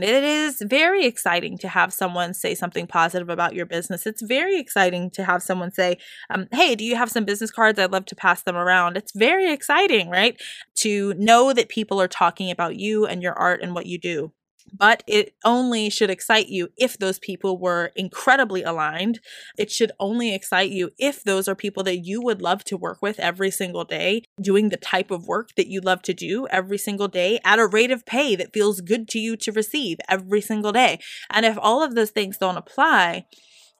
It 0.00 0.22
is 0.22 0.62
very 0.64 1.06
exciting 1.06 1.58
to 1.58 1.68
have 1.68 1.92
someone 1.92 2.32
say 2.32 2.54
something 2.54 2.86
positive 2.86 3.28
about 3.28 3.54
your 3.54 3.66
business. 3.66 4.06
It's 4.06 4.22
very 4.22 4.56
exciting 4.58 5.10
to 5.10 5.24
have 5.24 5.42
someone 5.42 5.72
say, 5.72 5.98
um, 6.30 6.46
Hey, 6.52 6.76
do 6.76 6.84
you 6.84 6.94
have 6.94 7.10
some 7.10 7.24
business 7.24 7.50
cards? 7.50 7.80
I'd 7.80 7.90
love 7.90 8.04
to 8.06 8.14
pass 8.16 8.42
them 8.42 8.54
around. 8.56 8.96
It's 8.96 9.10
very 9.12 9.52
exciting, 9.52 10.08
right? 10.08 10.40
To 10.76 11.14
know 11.14 11.52
that 11.52 11.68
people 11.68 12.00
are 12.00 12.06
talking 12.08 12.48
about 12.52 12.76
you 12.76 13.06
and 13.06 13.22
your 13.24 13.34
art 13.34 13.60
and 13.60 13.74
what 13.74 13.86
you 13.86 13.98
do 13.98 14.32
but 14.72 15.02
it 15.06 15.34
only 15.44 15.90
should 15.90 16.10
excite 16.10 16.48
you 16.48 16.68
if 16.76 16.98
those 16.98 17.18
people 17.18 17.58
were 17.58 17.92
incredibly 17.96 18.62
aligned. 18.62 19.20
It 19.56 19.70
should 19.70 19.92
only 19.98 20.34
excite 20.34 20.70
you 20.70 20.90
if 20.98 21.24
those 21.24 21.48
are 21.48 21.54
people 21.54 21.82
that 21.84 21.98
you 21.98 22.20
would 22.22 22.42
love 22.42 22.64
to 22.64 22.76
work 22.76 23.02
with 23.02 23.18
every 23.18 23.50
single 23.50 23.84
day, 23.84 24.22
doing 24.40 24.68
the 24.68 24.76
type 24.76 25.10
of 25.10 25.26
work 25.26 25.54
that 25.56 25.68
you 25.68 25.80
love 25.80 26.02
to 26.02 26.14
do 26.14 26.46
every 26.48 26.78
single 26.78 27.08
day 27.08 27.40
at 27.44 27.58
a 27.58 27.66
rate 27.66 27.90
of 27.90 28.06
pay 28.06 28.36
that 28.36 28.52
feels 28.52 28.80
good 28.80 29.08
to 29.08 29.18
you 29.18 29.36
to 29.36 29.52
receive 29.52 29.98
every 30.08 30.40
single 30.40 30.72
day. 30.72 30.98
And 31.30 31.44
if 31.46 31.58
all 31.60 31.82
of 31.82 31.94
those 31.94 32.10
things 32.10 32.38
don't 32.38 32.56
apply, 32.56 33.26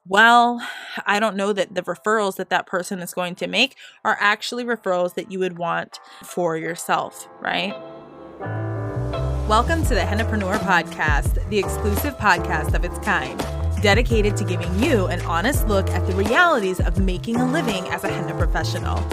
well, 0.05 0.65
I 1.05 1.19
don't 1.19 1.35
know 1.35 1.53
that 1.53 1.75
the 1.75 1.83
referrals 1.83 2.37
that 2.37 2.49
that 2.49 2.65
person 2.65 2.99
is 2.99 3.13
going 3.13 3.35
to 3.35 3.47
make 3.47 3.75
are 4.03 4.17
actually 4.19 4.65
referrals 4.65 5.13
that 5.15 5.31
you 5.31 5.39
would 5.39 5.57
want 5.57 5.99
for 6.23 6.57
yourself, 6.57 7.27
right? 7.39 7.75
Welcome 9.49 9.81
to 9.85 9.95
the 9.95 10.01
Hennapreneur 10.01 10.59
Podcast, 10.59 11.49
the 11.49 11.57
exclusive 11.57 12.15
podcast 12.17 12.75
of 12.75 12.85
its 12.85 12.99
kind, 12.99 13.35
dedicated 13.81 14.37
to 14.37 14.43
giving 14.43 14.77
you 14.77 15.07
an 15.07 15.21
honest 15.21 15.67
look 15.67 15.89
at 15.89 16.05
the 16.05 16.13
realities 16.13 16.79
of 16.79 16.99
making 16.99 17.37
a 17.37 17.51
living 17.51 17.87
as 17.87 18.03
a 18.03 18.09
henna 18.09 18.37
professional. 18.37 19.03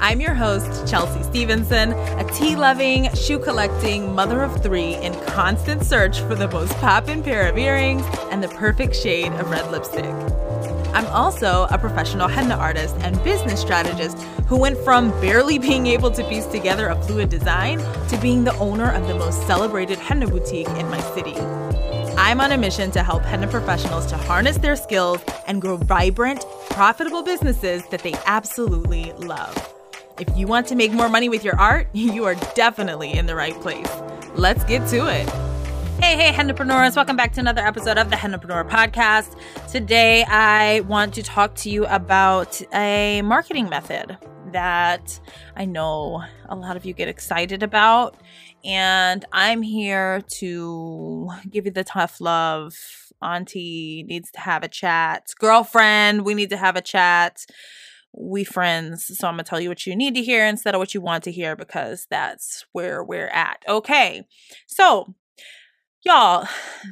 I'm 0.00 0.20
your 0.20 0.34
host, 0.34 0.90
Chelsea 0.90 1.22
Stevenson, 1.22 1.92
a 1.92 2.28
tea 2.32 2.56
loving, 2.56 3.08
shoe 3.14 3.38
collecting 3.38 4.12
mother 4.12 4.42
of 4.42 4.60
three 4.64 4.96
in 4.96 5.14
constant 5.26 5.84
search 5.84 6.18
for 6.22 6.34
the 6.34 6.48
most 6.48 6.72
poppin' 6.78 7.22
pair 7.22 7.48
of 7.48 7.56
earrings 7.56 8.04
and 8.32 8.42
the 8.42 8.48
perfect 8.48 8.96
shade 8.96 9.32
of 9.34 9.48
red 9.48 9.70
lipstick. 9.70 10.12
I'm 10.94 11.06
also 11.06 11.66
a 11.70 11.76
professional 11.76 12.28
henna 12.28 12.54
artist 12.54 12.94
and 13.00 13.22
business 13.24 13.60
strategist 13.60 14.16
who 14.46 14.56
went 14.56 14.78
from 14.78 15.10
barely 15.20 15.58
being 15.58 15.88
able 15.88 16.12
to 16.12 16.22
piece 16.28 16.46
together 16.46 16.86
a 16.86 17.02
fluid 17.02 17.30
design 17.30 17.78
to 18.08 18.16
being 18.22 18.44
the 18.44 18.56
owner 18.58 18.92
of 18.92 19.08
the 19.08 19.14
most 19.14 19.44
celebrated 19.48 19.98
henna 19.98 20.28
boutique 20.28 20.68
in 20.68 20.88
my 20.88 21.00
city. 21.14 21.34
I'm 22.16 22.40
on 22.40 22.52
a 22.52 22.56
mission 22.56 22.92
to 22.92 23.02
help 23.02 23.24
henna 23.24 23.48
professionals 23.48 24.06
to 24.06 24.16
harness 24.16 24.56
their 24.58 24.76
skills 24.76 25.20
and 25.48 25.60
grow 25.60 25.78
vibrant, 25.78 26.44
profitable 26.70 27.24
businesses 27.24 27.84
that 27.86 28.04
they 28.04 28.14
absolutely 28.26 29.12
love. 29.14 29.72
If 30.20 30.28
you 30.36 30.46
want 30.46 30.68
to 30.68 30.76
make 30.76 30.92
more 30.92 31.08
money 31.08 31.28
with 31.28 31.42
your 31.42 31.58
art, 31.58 31.88
you 31.92 32.24
are 32.24 32.36
definitely 32.54 33.12
in 33.12 33.26
the 33.26 33.34
right 33.34 33.54
place. 33.60 33.90
Let's 34.36 34.62
get 34.62 34.88
to 34.90 35.08
it. 35.08 35.53
Hey, 36.00 36.16
hey, 36.16 36.32
Hennapreneurs. 36.32 36.96
Welcome 36.96 37.16
back 37.16 37.32
to 37.34 37.40
another 37.40 37.64
episode 37.64 37.98
of 37.98 38.10
the 38.10 38.16
Hennapreneur 38.16 38.68
Podcast. 38.68 39.38
Today, 39.70 40.24
I 40.24 40.80
want 40.80 41.14
to 41.14 41.22
talk 41.22 41.54
to 41.56 41.70
you 41.70 41.86
about 41.86 42.60
a 42.74 43.22
marketing 43.22 43.68
method 43.68 44.18
that 44.52 45.18
I 45.56 45.64
know 45.64 46.22
a 46.48 46.56
lot 46.56 46.76
of 46.76 46.84
you 46.84 46.94
get 46.94 47.08
excited 47.08 47.62
about. 47.62 48.16
And 48.64 49.24
I'm 49.32 49.62
here 49.62 50.22
to 50.38 51.30
give 51.50 51.66
you 51.66 51.70
the 51.70 51.84
tough 51.84 52.20
love. 52.20 52.74
Auntie 53.22 54.04
needs 54.06 54.30
to 54.32 54.40
have 54.40 54.62
a 54.62 54.68
chat. 54.68 55.30
Girlfriend, 55.38 56.24
we 56.24 56.34
need 56.34 56.50
to 56.50 56.56
have 56.56 56.76
a 56.76 56.82
chat. 56.82 57.46
We 58.12 58.44
friends. 58.44 59.10
So 59.18 59.26
I'm 59.26 59.34
going 59.34 59.44
to 59.44 59.48
tell 59.48 59.60
you 59.60 59.68
what 59.68 59.86
you 59.86 59.96
need 59.96 60.14
to 60.14 60.22
hear 60.22 60.46
instead 60.46 60.74
of 60.74 60.78
what 60.78 60.94
you 60.94 61.00
want 61.00 61.24
to 61.24 61.32
hear 61.32 61.56
because 61.56 62.06
that's 62.10 62.64
where 62.72 63.02
we're 63.02 63.28
at. 63.28 63.62
Okay. 63.68 64.26
So, 64.66 65.14
Y'all, 66.04 66.46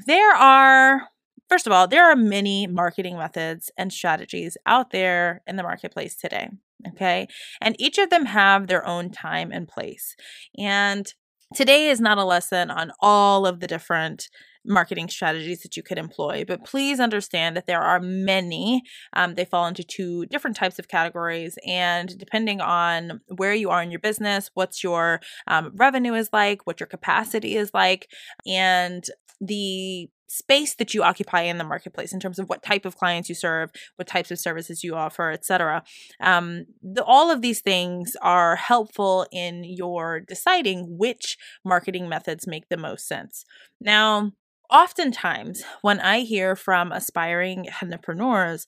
there 0.06 0.32
are, 0.32 1.08
first 1.50 1.66
of 1.66 1.72
all, 1.72 1.86
there 1.86 2.10
are 2.10 2.16
many 2.16 2.66
marketing 2.66 3.18
methods 3.18 3.70
and 3.76 3.92
strategies 3.92 4.56
out 4.64 4.90
there 4.90 5.42
in 5.46 5.56
the 5.56 5.62
marketplace 5.62 6.16
today. 6.16 6.48
Okay. 6.88 7.28
And 7.60 7.76
each 7.78 7.98
of 7.98 8.08
them 8.08 8.24
have 8.24 8.66
their 8.66 8.86
own 8.86 9.10
time 9.10 9.52
and 9.52 9.68
place. 9.68 10.16
And 10.58 11.12
today 11.54 11.90
is 11.90 12.00
not 12.00 12.18
a 12.18 12.24
lesson 12.24 12.70
on 12.70 12.90
all 13.00 13.46
of 13.46 13.60
the 13.60 13.66
different 13.66 14.30
marketing 14.64 15.08
strategies 15.08 15.62
that 15.62 15.76
you 15.76 15.82
could 15.82 15.98
employ. 15.98 16.44
But 16.46 16.64
please 16.64 17.00
understand 17.00 17.56
that 17.56 17.66
there 17.66 17.80
are 17.80 18.00
many. 18.00 18.82
Um, 19.12 19.34
they 19.34 19.44
fall 19.44 19.66
into 19.66 19.82
two 19.82 20.26
different 20.26 20.56
types 20.56 20.78
of 20.78 20.88
categories. 20.88 21.58
And 21.66 22.16
depending 22.18 22.60
on 22.60 23.20
where 23.36 23.54
you 23.54 23.70
are 23.70 23.82
in 23.82 23.90
your 23.90 24.00
business, 24.00 24.50
what's 24.54 24.82
your 24.82 25.20
um, 25.46 25.72
revenue 25.74 26.14
is 26.14 26.30
like, 26.32 26.66
what 26.66 26.80
your 26.80 26.86
capacity 26.86 27.56
is 27.56 27.70
like, 27.74 28.08
and 28.46 29.04
the 29.40 30.08
space 30.32 30.76
that 30.76 30.94
you 30.94 31.02
occupy 31.02 31.42
in 31.42 31.58
the 31.58 31.64
marketplace 31.64 32.10
in 32.10 32.18
terms 32.18 32.38
of 32.38 32.48
what 32.48 32.62
type 32.62 32.86
of 32.86 32.96
clients 32.96 33.28
you 33.28 33.34
serve, 33.34 33.70
what 33.96 34.08
types 34.08 34.30
of 34.30 34.38
services 34.38 34.82
you 34.82 34.94
offer, 34.94 35.30
etc. 35.30 35.82
Um, 36.20 36.64
all 37.04 37.30
of 37.30 37.42
these 37.42 37.60
things 37.60 38.16
are 38.22 38.56
helpful 38.56 39.26
in 39.30 39.62
your 39.62 40.20
deciding 40.20 40.96
which 40.96 41.36
marketing 41.66 42.08
methods 42.08 42.46
make 42.46 42.70
the 42.70 42.78
most 42.78 43.06
sense. 43.06 43.44
Now, 43.78 44.32
oftentimes 44.72 45.62
when 45.82 46.00
I 46.00 46.20
hear 46.20 46.56
from 46.56 46.90
aspiring 46.90 47.66
entrepreneurs, 47.82 48.66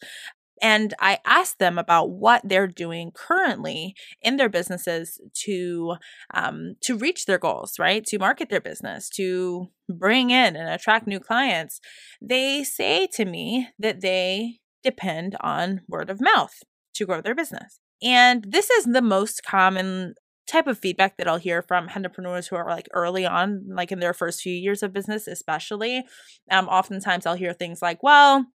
and 0.62 0.94
I 1.00 1.18
ask 1.24 1.58
them 1.58 1.78
about 1.78 2.10
what 2.10 2.42
they're 2.44 2.68
doing 2.68 3.10
currently 3.12 3.94
in 4.22 4.36
their 4.36 4.48
businesses 4.48 5.20
to 5.44 5.96
um, 6.32 6.76
to 6.82 6.96
reach 6.96 7.26
their 7.26 7.38
goals, 7.38 7.78
right? 7.78 8.04
To 8.06 8.18
market 8.18 8.50
their 8.50 8.60
business, 8.60 9.08
to 9.10 9.68
bring 9.88 10.30
in 10.30 10.56
and 10.56 10.68
attract 10.68 11.06
new 11.06 11.20
clients. 11.20 11.80
They 12.22 12.62
say 12.62 13.08
to 13.14 13.24
me 13.24 13.68
that 13.78 14.00
they 14.00 14.60
depend 14.82 15.36
on 15.40 15.80
word 15.88 16.08
of 16.08 16.20
mouth 16.20 16.62
to 16.94 17.06
grow 17.06 17.20
their 17.20 17.34
business. 17.34 17.80
And 18.02 18.44
this 18.48 18.70
is 18.70 18.84
the 18.84 19.02
most 19.02 19.42
common 19.44 20.14
type 20.46 20.66
of 20.66 20.78
feedback 20.78 21.16
that 21.16 21.28
I'll 21.28 21.38
hear 21.38 21.62
from 21.62 21.88
entrepreneurs 21.88 22.46
who 22.48 22.56
are 22.56 22.68
like 22.68 22.88
early 22.92 23.24
on, 23.26 23.64
like 23.68 23.92
in 23.92 24.00
their 24.00 24.14
first 24.14 24.42
few 24.42 24.52
years 24.52 24.82
of 24.82 24.92
business, 24.92 25.26
especially. 25.26 26.04
Um, 26.50 26.68
oftentimes 26.68 27.26
I'll 27.26 27.34
hear 27.34 27.52
things 27.52 27.80
like, 27.80 28.02
well, 28.02 28.46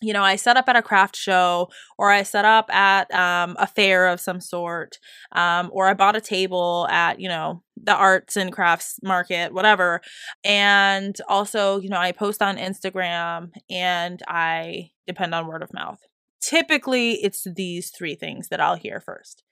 you 0.00 0.12
know, 0.12 0.22
I 0.22 0.36
set 0.36 0.56
up 0.56 0.68
at 0.68 0.76
a 0.76 0.82
craft 0.82 1.16
show 1.16 1.70
or 1.98 2.10
I 2.10 2.24
set 2.24 2.44
up 2.44 2.72
at 2.72 3.12
um, 3.14 3.56
a 3.58 3.66
fair 3.66 4.08
of 4.08 4.20
some 4.20 4.40
sort, 4.40 4.98
um, 5.32 5.70
or 5.72 5.86
I 5.86 5.94
bought 5.94 6.16
a 6.16 6.20
table 6.20 6.86
at, 6.90 7.20
you 7.20 7.28
know, 7.28 7.62
the 7.82 7.94
arts 7.94 8.36
and 8.36 8.52
crafts 8.52 8.98
market, 9.02 9.54
whatever. 9.54 10.02
And 10.44 11.16
also, 11.28 11.80
you 11.80 11.88
know, 11.88 11.98
I 11.98 12.12
post 12.12 12.42
on 12.42 12.56
Instagram 12.56 13.50
and 13.70 14.22
I 14.28 14.90
depend 15.06 15.34
on 15.34 15.46
word 15.46 15.62
of 15.62 15.72
mouth. 15.72 16.00
Typically, 16.40 17.12
it's 17.22 17.46
these 17.56 17.90
three 17.90 18.14
things 18.14 18.48
that 18.48 18.60
I'll 18.60 18.76
hear 18.76 19.00
first. 19.00 19.42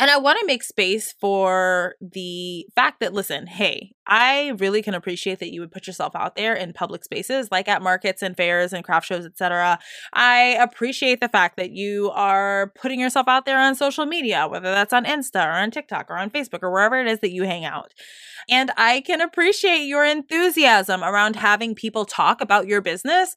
And 0.00 0.12
I 0.12 0.16
want 0.16 0.38
to 0.38 0.46
make 0.46 0.62
space 0.62 1.12
for 1.20 1.96
the 2.00 2.66
fact 2.76 3.00
that, 3.00 3.12
listen, 3.12 3.48
hey, 3.48 3.96
I 4.06 4.54
really 4.58 4.80
can 4.80 4.94
appreciate 4.94 5.40
that 5.40 5.52
you 5.52 5.60
would 5.60 5.72
put 5.72 5.88
yourself 5.88 6.14
out 6.14 6.36
there 6.36 6.54
in 6.54 6.72
public 6.72 7.02
spaces, 7.02 7.48
like 7.50 7.66
at 7.66 7.82
markets 7.82 8.22
and 8.22 8.36
fairs 8.36 8.72
and 8.72 8.84
craft 8.84 9.08
shows, 9.08 9.26
etc. 9.26 9.80
I 10.12 10.56
appreciate 10.60 11.20
the 11.20 11.28
fact 11.28 11.56
that 11.56 11.72
you 11.72 12.12
are 12.12 12.72
putting 12.80 13.00
yourself 13.00 13.26
out 13.26 13.44
there 13.44 13.58
on 13.58 13.74
social 13.74 14.06
media, 14.06 14.46
whether 14.46 14.70
that's 14.70 14.92
on 14.92 15.04
Insta 15.04 15.44
or 15.44 15.50
on 15.50 15.72
TikTok 15.72 16.08
or 16.10 16.16
on 16.16 16.30
Facebook 16.30 16.62
or 16.62 16.70
wherever 16.70 17.00
it 17.00 17.08
is 17.08 17.18
that 17.18 17.32
you 17.32 17.42
hang 17.42 17.64
out. 17.64 17.92
And 18.48 18.70
I 18.76 19.00
can 19.00 19.20
appreciate 19.20 19.82
your 19.82 20.04
enthusiasm 20.04 21.02
around 21.02 21.34
having 21.34 21.74
people 21.74 22.04
talk 22.04 22.40
about 22.40 22.68
your 22.68 22.80
business, 22.80 23.34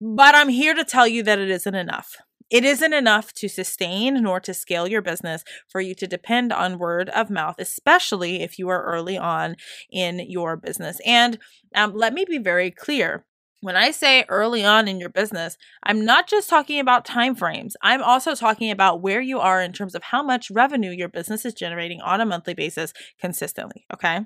but 0.00 0.34
I'm 0.34 0.48
here 0.48 0.74
to 0.74 0.84
tell 0.84 1.06
you 1.06 1.22
that 1.22 1.38
it 1.38 1.50
isn't 1.50 1.74
enough. 1.74 2.16
It 2.50 2.64
isn't 2.64 2.92
enough 2.92 3.32
to 3.34 3.48
sustain 3.48 4.22
nor 4.22 4.40
to 4.40 4.52
scale 4.52 4.88
your 4.88 5.02
business 5.02 5.44
for 5.68 5.80
you 5.80 5.94
to 5.94 6.06
depend 6.06 6.52
on 6.52 6.78
word 6.78 7.08
of 7.10 7.30
mouth, 7.30 7.56
especially 7.58 8.42
if 8.42 8.58
you 8.58 8.68
are 8.68 8.84
early 8.84 9.16
on 9.16 9.56
in 9.90 10.18
your 10.28 10.56
business. 10.56 11.00
And 11.06 11.38
um, 11.74 11.94
let 11.94 12.12
me 12.12 12.24
be 12.28 12.38
very 12.38 12.70
clear. 12.70 13.24
When 13.62 13.76
I 13.76 13.90
say 13.90 14.24
early 14.30 14.64
on 14.64 14.88
in 14.88 14.98
your 14.98 15.10
business, 15.10 15.58
I'm 15.82 16.02
not 16.02 16.26
just 16.26 16.48
talking 16.48 16.80
about 16.80 17.04
time 17.04 17.34
frames. 17.34 17.76
I'm 17.82 18.02
also 18.02 18.34
talking 18.34 18.70
about 18.70 19.02
where 19.02 19.20
you 19.20 19.38
are 19.38 19.60
in 19.60 19.74
terms 19.74 19.94
of 19.94 20.02
how 20.02 20.22
much 20.22 20.50
revenue 20.50 20.90
your 20.90 21.10
business 21.10 21.44
is 21.44 21.52
generating 21.52 22.00
on 22.00 22.22
a 22.22 22.26
monthly 22.26 22.54
basis 22.54 22.94
consistently, 23.20 23.84
okay? 23.92 24.20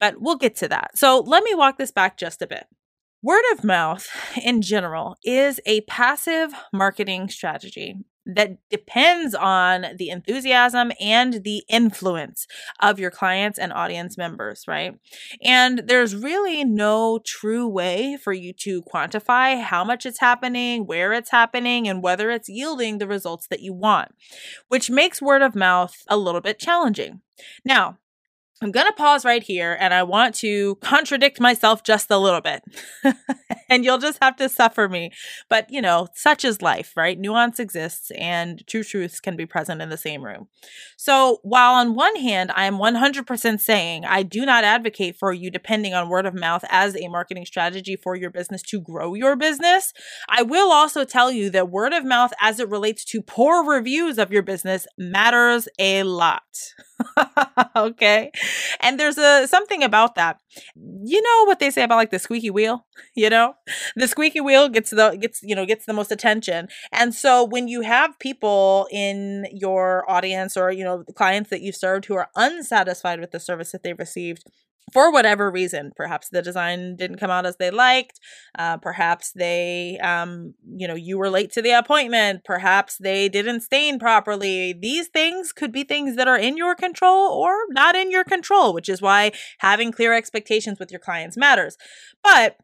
But 0.00 0.22
we'll 0.22 0.36
get 0.36 0.56
to 0.56 0.68
that. 0.68 0.96
So, 0.96 1.20
let 1.20 1.44
me 1.44 1.54
walk 1.54 1.76
this 1.76 1.92
back 1.92 2.16
just 2.16 2.40
a 2.40 2.46
bit. 2.46 2.66
Word 3.20 3.44
of 3.52 3.64
mouth 3.64 4.06
in 4.44 4.62
general 4.62 5.16
is 5.24 5.58
a 5.66 5.80
passive 5.82 6.52
marketing 6.72 7.28
strategy 7.28 7.96
that 8.26 8.58
depends 8.68 9.34
on 9.34 9.86
the 9.96 10.10
enthusiasm 10.10 10.92
and 11.00 11.42
the 11.42 11.64
influence 11.68 12.46
of 12.78 13.00
your 13.00 13.10
clients 13.10 13.58
and 13.58 13.72
audience 13.72 14.16
members, 14.16 14.64
right? 14.68 14.94
And 15.42 15.82
there's 15.86 16.14
really 16.14 16.62
no 16.62 17.18
true 17.24 17.66
way 17.66 18.18
for 18.22 18.32
you 18.32 18.52
to 18.60 18.82
quantify 18.82 19.60
how 19.62 19.82
much 19.82 20.06
it's 20.06 20.20
happening, 20.20 20.86
where 20.86 21.12
it's 21.12 21.30
happening, 21.30 21.88
and 21.88 22.02
whether 22.02 22.30
it's 22.30 22.48
yielding 22.48 22.98
the 22.98 23.08
results 23.08 23.48
that 23.48 23.62
you 23.62 23.72
want, 23.72 24.12
which 24.68 24.90
makes 24.90 25.22
word 25.22 25.42
of 25.42 25.56
mouth 25.56 25.96
a 26.06 26.16
little 26.16 26.42
bit 26.42 26.58
challenging. 26.58 27.22
Now, 27.64 27.98
I'm 28.60 28.72
going 28.72 28.86
to 28.86 28.92
pause 28.92 29.24
right 29.24 29.42
here 29.42 29.76
and 29.78 29.94
I 29.94 30.02
want 30.02 30.34
to 30.36 30.76
contradict 30.76 31.40
myself 31.40 31.84
just 31.84 32.10
a 32.10 32.18
little 32.18 32.40
bit. 32.40 32.62
and 33.68 33.84
you'll 33.84 33.98
just 33.98 34.18
have 34.20 34.34
to 34.36 34.48
suffer 34.48 34.88
me. 34.88 35.12
But, 35.48 35.70
you 35.70 35.80
know, 35.80 36.08
such 36.14 36.44
is 36.44 36.60
life, 36.60 36.96
right? 36.96 37.18
Nuance 37.18 37.60
exists 37.60 38.10
and 38.12 38.62
two 38.66 38.82
truths 38.82 39.20
can 39.20 39.36
be 39.36 39.46
present 39.46 39.80
in 39.80 39.90
the 39.90 39.96
same 39.96 40.24
room. 40.24 40.48
So, 40.96 41.38
while 41.42 41.74
on 41.74 41.94
one 41.94 42.16
hand, 42.16 42.50
I 42.54 42.64
am 42.64 42.78
100% 42.78 43.60
saying 43.60 44.04
I 44.04 44.24
do 44.24 44.44
not 44.44 44.64
advocate 44.64 45.16
for 45.16 45.32
you 45.32 45.50
depending 45.50 45.94
on 45.94 46.08
word 46.08 46.26
of 46.26 46.34
mouth 46.34 46.64
as 46.68 46.96
a 46.96 47.08
marketing 47.08 47.46
strategy 47.46 47.94
for 47.94 48.16
your 48.16 48.30
business 48.30 48.62
to 48.62 48.80
grow 48.80 49.14
your 49.14 49.36
business, 49.36 49.92
I 50.28 50.42
will 50.42 50.72
also 50.72 51.04
tell 51.04 51.30
you 51.30 51.50
that 51.50 51.70
word 51.70 51.92
of 51.92 52.04
mouth 52.04 52.32
as 52.40 52.58
it 52.58 52.68
relates 52.68 53.04
to 53.06 53.22
poor 53.22 53.64
reviews 53.64 54.18
of 54.18 54.32
your 54.32 54.42
business 54.42 54.86
matters 54.96 55.68
a 55.78 56.02
lot. 56.02 56.42
okay. 57.76 58.30
And 58.80 58.98
there's 58.98 59.18
a 59.18 59.46
something 59.46 59.82
about 59.82 60.14
that. 60.14 60.40
You 60.76 61.20
know 61.22 61.44
what 61.46 61.58
they 61.58 61.70
say 61.70 61.82
about 61.82 61.96
like 61.96 62.10
the 62.10 62.18
squeaky 62.18 62.50
wheel, 62.50 62.86
you 63.14 63.30
know? 63.30 63.54
The 63.96 64.08
squeaky 64.08 64.40
wheel 64.40 64.68
gets 64.68 64.90
the 64.90 65.16
gets, 65.20 65.42
you 65.42 65.54
know, 65.54 65.66
gets 65.66 65.86
the 65.86 65.92
most 65.92 66.12
attention. 66.12 66.68
And 66.92 67.14
so 67.14 67.44
when 67.44 67.68
you 67.68 67.82
have 67.82 68.18
people 68.18 68.88
in 68.90 69.46
your 69.52 70.08
audience 70.10 70.56
or, 70.56 70.70
you 70.70 70.84
know, 70.84 71.04
clients 71.14 71.50
that 71.50 71.62
you've 71.62 71.76
served 71.76 72.06
who 72.06 72.14
are 72.14 72.28
unsatisfied 72.36 73.20
with 73.20 73.30
the 73.32 73.40
service 73.40 73.72
that 73.72 73.82
they've 73.82 73.98
received, 73.98 74.44
for 74.92 75.12
whatever 75.12 75.50
reason 75.50 75.92
perhaps 75.96 76.28
the 76.28 76.42
design 76.42 76.96
didn't 76.96 77.18
come 77.18 77.30
out 77.30 77.46
as 77.46 77.56
they 77.56 77.70
liked 77.70 78.20
uh, 78.58 78.76
perhaps 78.76 79.32
they 79.32 79.98
um, 80.02 80.54
you 80.76 80.88
know 80.88 80.94
you 80.94 81.18
were 81.18 81.30
late 81.30 81.52
to 81.52 81.62
the 81.62 81.70
appointment 81.70 82.42
perhaps 82.44 82.96
they 82.98 83.28
didn't 83.28 83.60
stain 83.60 83.98
properly. 83.98 84.72
These 84.72 85.08
things 85.08 85.52
could 85.52 85.72
be 85.72 85.84
things 85.84 86.16
that 86.16 86.28
are 86.28 86.38
in 86.38 86.56
your 86.56 86.74
control 86.74 87.32
or 87.32 87.52
not 87.70 87.94
in 87.96 88.10
your 88.10 88.24
control 88.24 88.72
which 88.72 88.88
is 88.88 89.02
why 89.02 89.32
having 89.58 89.92
clear 89.92 90.12
expectations 90.12 90.78
with 90.78 90.90
your 90.90 91.00
clients 91.00 91.36
matters. 91.36 91.76
But 92.22 92.56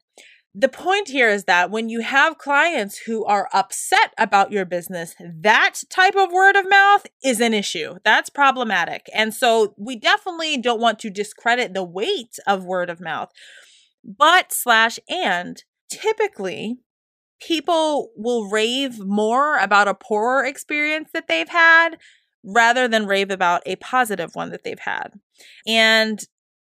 the 0.54 0.68
point 0.68 1.08
here 1.08 1.28
is 1.28 1.44
that 1.44 1.70
when 1.70 1.88
you 1.88 2.00
have 2.00 2.38
clients 2.38 2.96
who 2.98 3.24
are 3.24 3.48
upset 3.52 4.14
about 4.16 4.52
your 4.52 4.64
business, 4.64 5.16
that 5.18 5.82
type 5.90 6.14
of 6.14 6.30
word 6.30 6.54
of 6.54 6.68
mouth 6.68 7.06
is 7.24 7.40
an 7.40 7.52
issue. 7.52 7.94
That's 8.04 8.30
problematic. 8.30 9.10
And 9.12 9.34
so 9.34 9.74
we 9.76 9.96
definitely 9.96 10.58
don't 10.58 10.80
want 10.80 11.00
to 11.00 11.10
discredit 11.10 11.74
the 11.74 11.82
weight 11.82 12.38
of 12.46 12.64
word 12.64 12.88
of 12.88 13.00
mouth. 13.00 13.30
But 14.04 14.52
slash 14.52 15.00
and 15.08 15.62
typically 15.90 16.76
people 17.40 18.10
will 18.16 18.48
rave 18.48 19.00
more 19.00 19.58
about 19.58 19.88
a 19.88 19.94
poorer 19.94 20.44
experience 20.44 21.10
that 21.12 21.26
they've 21.26 21.48
had 21.48 21.96
rather 22.44 22.86
than 22.86 23.06
rave 23.06 23.30
about 23.30 23.62
a 23.66 23.74
positive 23.76 24.30
one 24.34 24.50
that 24.50 24.62
they've 24.62 24.78
had. 24.78 25.14
And 25.66 26.24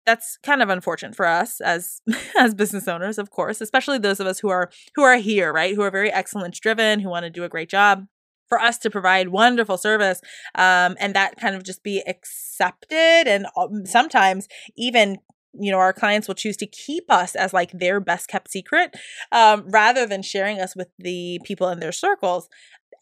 that's 0.07 0.39
kind 0.41 0.63
of 0.63 0.69
unfortunate 0.69 1.15
for 1.15 1.27
us 1.27 1.61
as 1.61 2.01
as 2.39 2.55
business 2.55 2.87
owners 2.87 3.19
of 3.19 3.29
course 3.29 3.61
especially 3.61 3.99
those 3.99 4.19
of 4.19 4.25
us 4.25 4.39
who 4.39 4.49
are 4.49 4.71
who 4.95 5.03
are 5.03 5.17
here 5.17 5.53
right? 5.53 5.75
Who 5.75 5.81
are 5.81 5.91
very 5.91 6.11
excellence 6.11 6.59
driven 6.59 6.99
who 6.99 7.09
want 7.09 7.23
to 7.25 7.29
do 7.29 7.43
a 7.43 7.49
great 7.49 7.69
job. 7.69 8.07
For 8.47 8.61
us 8.61 8.77
to 8.77 8.89
provide 8.89 9.27
wonderful 9.27 9.77
service 9.77 10.21
um, 10.55 10.95
and 11.01 11.13
that 11.15 11.35
kind 11.35 11.53
of 11.53 11.63
just 11.63 11.83
be 11.83 12.01
accepted 12.07 13.27
and 13.27 13.45
um, 13.57 13.85
sometimes 13.85 14.47
even 14.77 15.17
you 15.59 15.69
know 15.69 15.79
our 15.79 15.91
clients 15.91 16.29
will 16.29 16.35
choose 16.35 16.55
to 16.57 16.65
keep 16.65 17.11
us 17.11 17.35
as 17.35 17.51
like 17.51 17.71
their 17.73 17.99
best 17.99 18.29
kept 18.29 18.49
secret 18.49 18.95
um, 19.33 19.65
rather 19.69 20.05
than 20.05 20.21
sharing 20.21 20.61
us 20.61 20.77
with 20.77 20.87
the 20.97 21.41
people 21.43 21.67
in 21.67 21.81
their 21.81 21.91
circles 21.91 22.47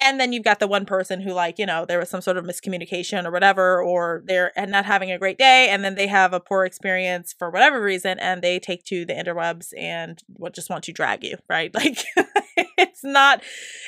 and 0.02 0.20
then 0.20 0.34
you've 0.34 0.44
got 0.44 0.60
the 0.60 0.68
one 0.68 0.86
person 0.86 1.22
who 1.22 1.32
like 1.32 1.58
you 1.60 1.66
know 1.66 1.86
there 1.86 2.00
was 2.00 2.10
some 2.10 2.22
sort 2.22 2.38
of 2.38 2.46
miscommunication 2.46 3.26
or 3.26 3.32
whatever 3.32 3.82
or 3.82 4.24
they're 4.26 4.52
and 4.58 4.72
not 4.72 4.86
having 4.86 5.12
a 5.12 5.18
great 5.18 5.38
day 5.38 5.70
and 5.70 5.84
then 5.84 5.96
they 5.96 6.08
have 6.08 6.34
a 6.34 6.40
poor 6.40 6.66
experience 6.66 7.34
for 7.38 7.50
whatever 7.50 7.82
reason 7.82 8.20
and 8.20 8.42
they 8.42 8.60
take 8.60 8.84
to 8.84 9.06
the 9.06 9.14
interwebs 9.14 9.70
and 9.78 10.24
what 10.28 10.54
just 10.54 10.70
want 10.70 10.84
to 10.84 10.92
drag 10.92 11.24
you 11.24 11.38
right? 11.50 11.74
Like 11.86 12.06
it's 12.78 13.04
not 13.04 13.44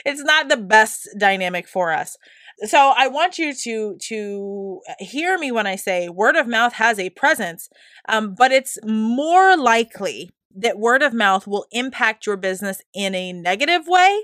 it's 0.06 0.21
not 0.21 0.50
the 0.50 0.57
best 0.57 1.07
dynamic 1.18 1.68
for 1.68 1.92
us. 1.92 2.18
So 2.63 2.94
i 2.98 3.07
want 3.07 3.38
you 3.38 3.53
to 3.53 3.98
to 4.07 4.81
hear 5.00 5.38
me 5.38 5.51
when 5.51 5.68
i 5.68 5.75
say 5.75 6.10
word 6.10 6.36
of 6.36 6.48
mouth 6.48 6.74
has 6.74 6.98
a 6.98 7.12
presence 7.12 7.69
um, 8.10 8.33
but 8.36 8.51
it's 8.51 8.80
more 8.83 9.56
likely 9.56 10.31
that 10.56 10.80
word 10.80 11.03
of 11.03 11.13
mouth 11.13 11.45
will 11.45 11.68
impact 11.71 12.25
your 12.25 12.36
business 12.36 12.81
in 12.95 13.13
a 13.13 13.31
negative 13.31 13.88
way 13.88 14.24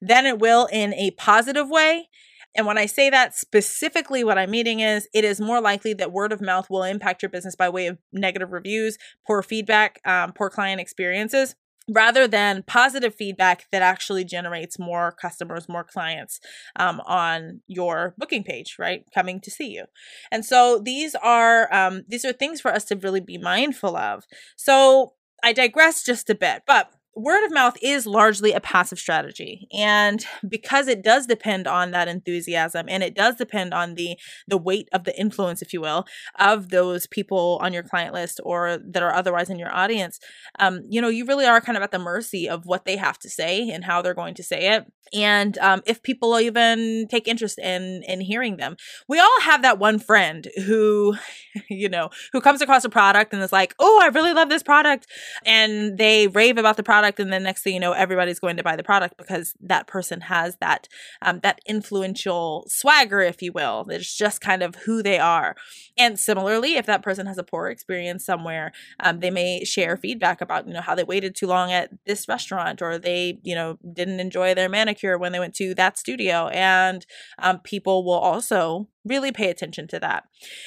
than 0.00 0.26
it 0.26 0.38
will 0.38 0.66
in 0.72 0.94
a 0.94 1.10
positive 1.12 1.68
way. 1.68 2.08
And 2.56 2.66
when 2.66 2.78
I 2.78 2.86
say 2.86 3.10
that 3.10 3.36
specifically, 3.36 4.24
what 4.24 4.38
I'm 4.38 4.50
meaning 4.50 4.80
is 4.80 5.08
it 5.12 5.24
is 5.24 5.40
more 5.40 5.60
likely 5.60 5.92
that 5.94 6.12
word 6.12 6.32
of 6.32 6.40
mouth 6.40 6.70
will 6.70 6.84
impact 6.84 7.22
your 7.22 7.28
business 7.28 7.54
by 7.54 7.68
way 7.68 7.86
of 7.86 7.98
negative 8.12 8.50
reviews, 8.50 8.96
poor 9.26 9.42
feedback, 9.42 10.00
um, 10.06 10.32
poor 10.32 10.48
client 10.48 10.80
experiences, 10.80 11.54
rather 11.88 12.26
than 12.26 12.64
positive 12.66 13.14
feedback 13.14 13.66
that 13.70 13.82
actually 13.82 14.24
generates 14.24 14.78
more 14.78 15.12
customers, 15.12 15.68
more 15.68 15.84
clients 15.84 16.40
um, 16.76 17.00
on 17.06 17.60
your 17.66 18.14
booking 18.18 18.42
page, 18.42 18.76
right? 18.78 19.04
Coming 19.14 19.40
to 19.40 19.50
see 19.50 19.68
you. 19.68 19.84
And 20.32 20.44
so 20.44 20.80
these 20.82 21.14
are 21.16 21.72
um, 21.72 22.04
these 22.08 22.24
are 22.24 22.32
things 22.32 22.60
for 22.60 22.72
us 22.72 22.84
to 22.86 22.96
really 22.96 23.20
be 23.20 23.38
mindful 23.38 23.96
of. 23.96 24.24
So 24.56 25.12
I 25.44 25.52
digress 25.52 26.02
just 26.02 26.30
a 26.30 26.34
bit, 26.34 26.62
but 26.66 26.90
word 27.16 27.44
of 27.44 27.52
mouth 27.52 27.76
is 27.82 28.06
largely 28.06 28.52
a 28.52 28.60
passive 28.60 28.98
strategy. 28.98 29.66
And 29.72 30.24
because 30.46 30.86
it 30.86 31.02
does 31.02 31.26
depend 31.26 31.66
on 31.66 31.90
that 31.92 32.08
enthusiasm 32.08 32.86
and 32.88 33.02
it 33.02 33.14
does 33.14 33.36
depend 33.36 33.72
on 33.72 33.94
the 33.94 34.16
the 34.46 34.58
weight 34.58 34.88
of 34.92 35.04
the 35.04 35.18
influence 35.18 35.62
if 35.62 35.72
you 35.72 35.80
will 35.80 36.04
of 36.38 36.68
those 36.68 37.06
people 37.06 37.58
on 37.62 37.72
your 37.72 37.82
client 37.82 38.12
list 38.12 38.40
or 38.44 38.78
that 38.78 39.02
are 39.02 39.14
otherwise 39.14 39.48
in 39.48 39.58
your 39.58 39.74
audience 39.74 40.20
um, 40.58 40.82
you 40.88 41.00
know 41.00 41.08
you 41.08 41.24
really 41.24 41.46
are 41.46 41.60
kind 41.60 41.76
of 41.76 41.82
at 41.82 41.90
the 41.90 41.98
mercy 41.98 42.48
of 42.48 42.66
what 42.66 42.84
they 42.84 42.96
have 42.96 43.18
to 43.18 43.30
say 43.30 43.70
and 43.70 43.84
how 43.84 44.02
they're 44.02 44.14
going 44.14 44.34
to 44.34 44.42
say 44.42 44.74
it. 44.74 44.86
And 45.14 45.56
um, 45.58 45.82
if 45.86 46.02
people 46.02 46.38
even 46.40 47.06
take 47.08 47.28
interest 47.28 47.58
in 47.58 48.02
in 48.06 48.20
hearing 48.20 48.56
them. 48.56 48.76
We 49.08 49.20
all 49.20 49.40
have 49.42 49.62
that 49.62 49.78
one 49.78 49.98
friend 49.98 50.48
who 50.66 51.16
you 51.70 51.88
know 51.88 52.10
who 52.32 52.40
comes 52.40 52.60
across 52.60 52.84
a 52.84 52.88
product 52.88 53.32
and 53.32 53.42
is 53.42 53.52
like 53.52 53.74
oh 53.78 54.00
i 54.02 54.08
really 54.08 54.32
love 54.32 54.48
this 54.48 54.62
product. 54.62 55.06
And 55.44 55.96
they 55.98 56.28
rave 56.28 56.58
about 56.58 56.76
the 56.76 56.82
product 56.82 57.05
and 57.18 57.32
then 57.32 57.42
next 57.42 57.62
thing 57.62 57.74
you 57.74 57.80
know 57.80 57.92
everybody's 57.92 58.40
going 58.40 58.56
to 58.56 58.62
buy 58.62 58.76
the 58.76 58.82
product 58.82 59.16
because 59.16 59.54
that 59.60 59.86
person 59.86 60.22
has 60.22 60.56
that 60.60 60.88
um, 61.22 61.40
that 61.42 61.60
influential 61.66 62.64
swagger 62.68 63.20
if 63.20 63.42
you 63.42 63.52
will 63.52 63.86
it's 63.88 64.16
just 64.16 64.40
kind 64.40 64.62
of 64.62 64.74
who 64.86 65.02
they 65.02 65.18
are 65.18 65.54
and 65.96 66.18
similarly 66.18 66.76
if 66.76 66.86
that 66.86 67.02
person 67.02 67.26
has 67.26 67.38
a 67.38 67.42
poor 67.42 67.68
experience 67.68 68.24
somewhere 68.24 68.72
um, 69.00 69.20
they 69.20 69.30
may 69.30 69.64
share 69.64 69.96
feedback 69.96 70.40
about 70.40 70.66
you 70.66 70.72
know 70.72 70.80
how 70.80 70.94
they 70.94 71.04
waited 71.04 71.34
too 71.34 71.46
long 71.46 71.72
at 71.72 71.90
this 72.06 72.28
restaurant 72.28 72.82
or 72.82 72.98
they 72.98 73.38
you 73.42 73.54
know 73.54 73.78
didn't 73.92 74.20
enjoy 74.20 74.54
their 74.54 74.68
manicure 74.68 75.18
when 75.18 75.32
they 75.32 75.38
went 75.38 75.54
to 75.54 75.74
that 75.74 75.98
studio. 75.98 76.48
And 76.48 77.06
um, 77.38 77.60
people 77.60 78.04
will 78.04 78.14
also 78.14 78.88
really 79.06 79.32
pay 79.32 79.50
attention 79.50 79.86
to 79.88 80.00
that. 80.00 80.24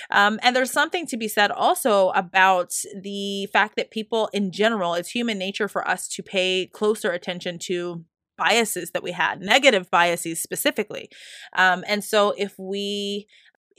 Um, 0.09 0.39
and 0.41 0.55
there's 0.55 0.71
something 0.71 1.05
to 1.07 1.17
be 1.17 1.27
said 1.27 1.51
also 1.51 2.09
about 2.09 2.73
the 2.99 3.47
fact 3.47 3.75
that 3.75 3.91
people 3.91 4.29
in 4.33 4.51
general, 4.51 4.93
it's 4.93 5.11
human 5.11 5.37
nature 5.37 5.67
for 5.67 5.87
us 5.87 6.07
to 6.09 6.23
pay 6.23 6.67
closer 6.67 7.11
attention 7.11 7.59
to 7.63 8.03
biases 8.37 8.91
that 8.91 9.03
we 9.03 9.11
had, 9.11 9.41
negative 9.41 9.91
biases 9.91 10.41
specifically. 10.41 11.09
Um, 11.55 11.83
and 11.87 12.03
so 12.03 12.33
if 12.37 12.57
we 12.57 13.27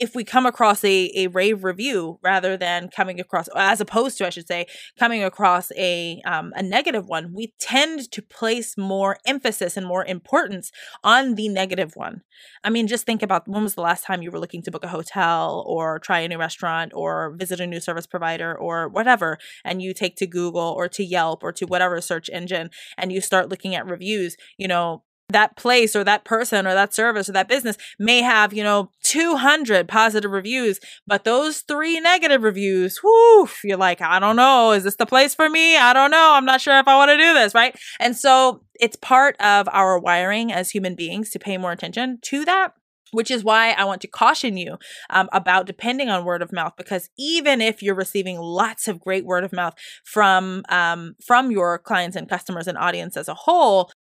if 0.01 0.15
we 0.15 0.23
come 0.23 0.47
across 0.47 0.83
a, 0.83 1.11
a 1.15 1.27
rave 1.27 1.63
review 1.63 2.17
rather 2.23 2.57
than 2.57 2.89
coming 2.89 3.19
across, 3.19 3.47
as 3.55 3.79
opposed 3.79 4.17
to, 4.17 4.25
I 4.25 4.31
should 4.31 4.47
say, 4.47 4.65
coming 4.97 5.23
across 5.23 5.71
a, 5.73 6.19
um, 6.25 6.51
a 6.55 6.63
negative 6.63 7.07
one, 7.07 7.33
we 7.35 7.53
tend 7.59 8.09
to 8.11 8.21
place 8.23 8.75
more 8.75 9.19
emphasis 9.27 9.77
and 9.77 9.85
more 9.85 10.03
importance 10.03 10.71
on 11.03 11.35
the 11.35 11.47
negative 11.49 11.91
one. 11.93 12.21
I 12.63 12.71
mean, 12.71 12.87
just 12.87 13.05
think 13.05 13.21
about 13.21 13.47
when 13.47 13.61
was 13.61 13.75
the 13.75 13.81
last 13.81 14.03
time 14.03 14.23
you 14.23 14.31
were 14.31 14.39
looking 14.39 14.63
to 14.63 14.71
book 14.71 14.83
a 14.83 14.87
hotel 14.87 15.63
or 15.67 15.99
try 15.99 16.21
a 16.21 16.27
new 16.27 16.39
restaurant 16.39 16.93
or 16.95 17.35
visit 17.37 17.59
a 17.59 17.67
new 17.67 17.79
service 17.79 18.07
provider 18.07 18.57
or 18.57 18.89
whatever, 18.89 19.37
and 19.63 19.83
you 19.83 19.93
take 19.93 20.15
to 20.15 20.25
Google 20.25 20.73
or 20.75 20.89
to 20.89 21.05
Yelp 21.05 21.43
or 21.43 21.51
to 21.51 21.65
whatever 21.65 22.01
search 22.01 22.27
engine 22.33 22.71
and 22.97 23.11
you 23.11 23.21
start 23.21 23.49
looking 23.49 23.75
at 23.75 23.85
reviews, 23.85 24.35
you 24.57 24.67
know, 24.67 25.03
that 25.31 25.55
place 25.55 25.95
or 25.95 26.03
that 26.03 26.23
person 26.23 26.67
or 26.67 26.73
that 26.73 26.93
service 26.93 27.29
or 27.29 27.31
that 27.33 27.47
business 27.47 27.77
may 27.99 28.21
have, 28.21 28.53
you 28.53 28.63
know, 28.63 28.89
200 29.03 29.87
positive 29.87 30.31
reviews, 30.31 30.79
but 31.07 31.23
those 31.23 31.61
three 31.61 31.99
negative 31.99 32.43
reviews, 32.43 32.99
whoo, 33.03 33.47
you're 33.63 33.77
like, 33.77 34.01
I 34.01 34.19
don't 34.19 34.35
know. 34.35 34.71
Is 34.71 34.83
this 34.83 34.95
the 34.95 35.05
place 35.05 35.35
for 35.35 35.49
me? 35.49 35.77
I 35.77 35.93
don't 35.93 36.11
know. 36.11 36.31
I'm 36.33 36.45
not 36.45 36.61
sure 36.61 36.77
if 36.79 36.87
I 36.87 36.95
want 36.95 37.09
to 37.09 37.17
do 37.17 37.33
this, 37.33 37.53
right? 37.53 37.75
And 37.99 38.15
so 38.15 38.63
it's 38.79 38.95
part 38.95 39.39
of 39.41 39.67
our 39.71 39.99
wiring 39.99 40.51
as 40.51 40.71
human 40.71 40.95
beings 40.95 41.29
to 41.31 41.39
pay 41.39 41.57
more 41.57 41.71
attention 41.71 42.19
to 42.23 42.45
that 42.45 42.73
which 43.11 43.29
is 43.29 43.43
why 43.43 43.71
I 43.71 43.83
want 43.83 44.01
to 44.01 44.07
caution 44.07 44.57
you 44.57 44.77
um, 45.09 45.29
about 45.31 45.65
depending 45.65 46.09
on 46.09 46.25
word 46.25 46.41
of 46.41 46.51
mouth 46.51 46.73
because 46.77 47.09
even 47.17 47.61
if 47.61 47.83
you're 47.83 47.95
receiving 47.95 48.39
lots 48.39 48.87
of 48.87 48.99
great 48.99 49.25
word 49.25 49.43
of 49.43 49.53
mouth 49.53 49.73
from 50.03 50.63
um, 50.69 51.15
from 51.25 51.51
your 51.51 51.77
clients 51.77 52.15
and 52.15 52.29
customers 52.29 52.67
and 52.67 52.77
audience 52.77 53.17
as 53.17 53.27
a 53.27 53.33
whole 53.33 53.91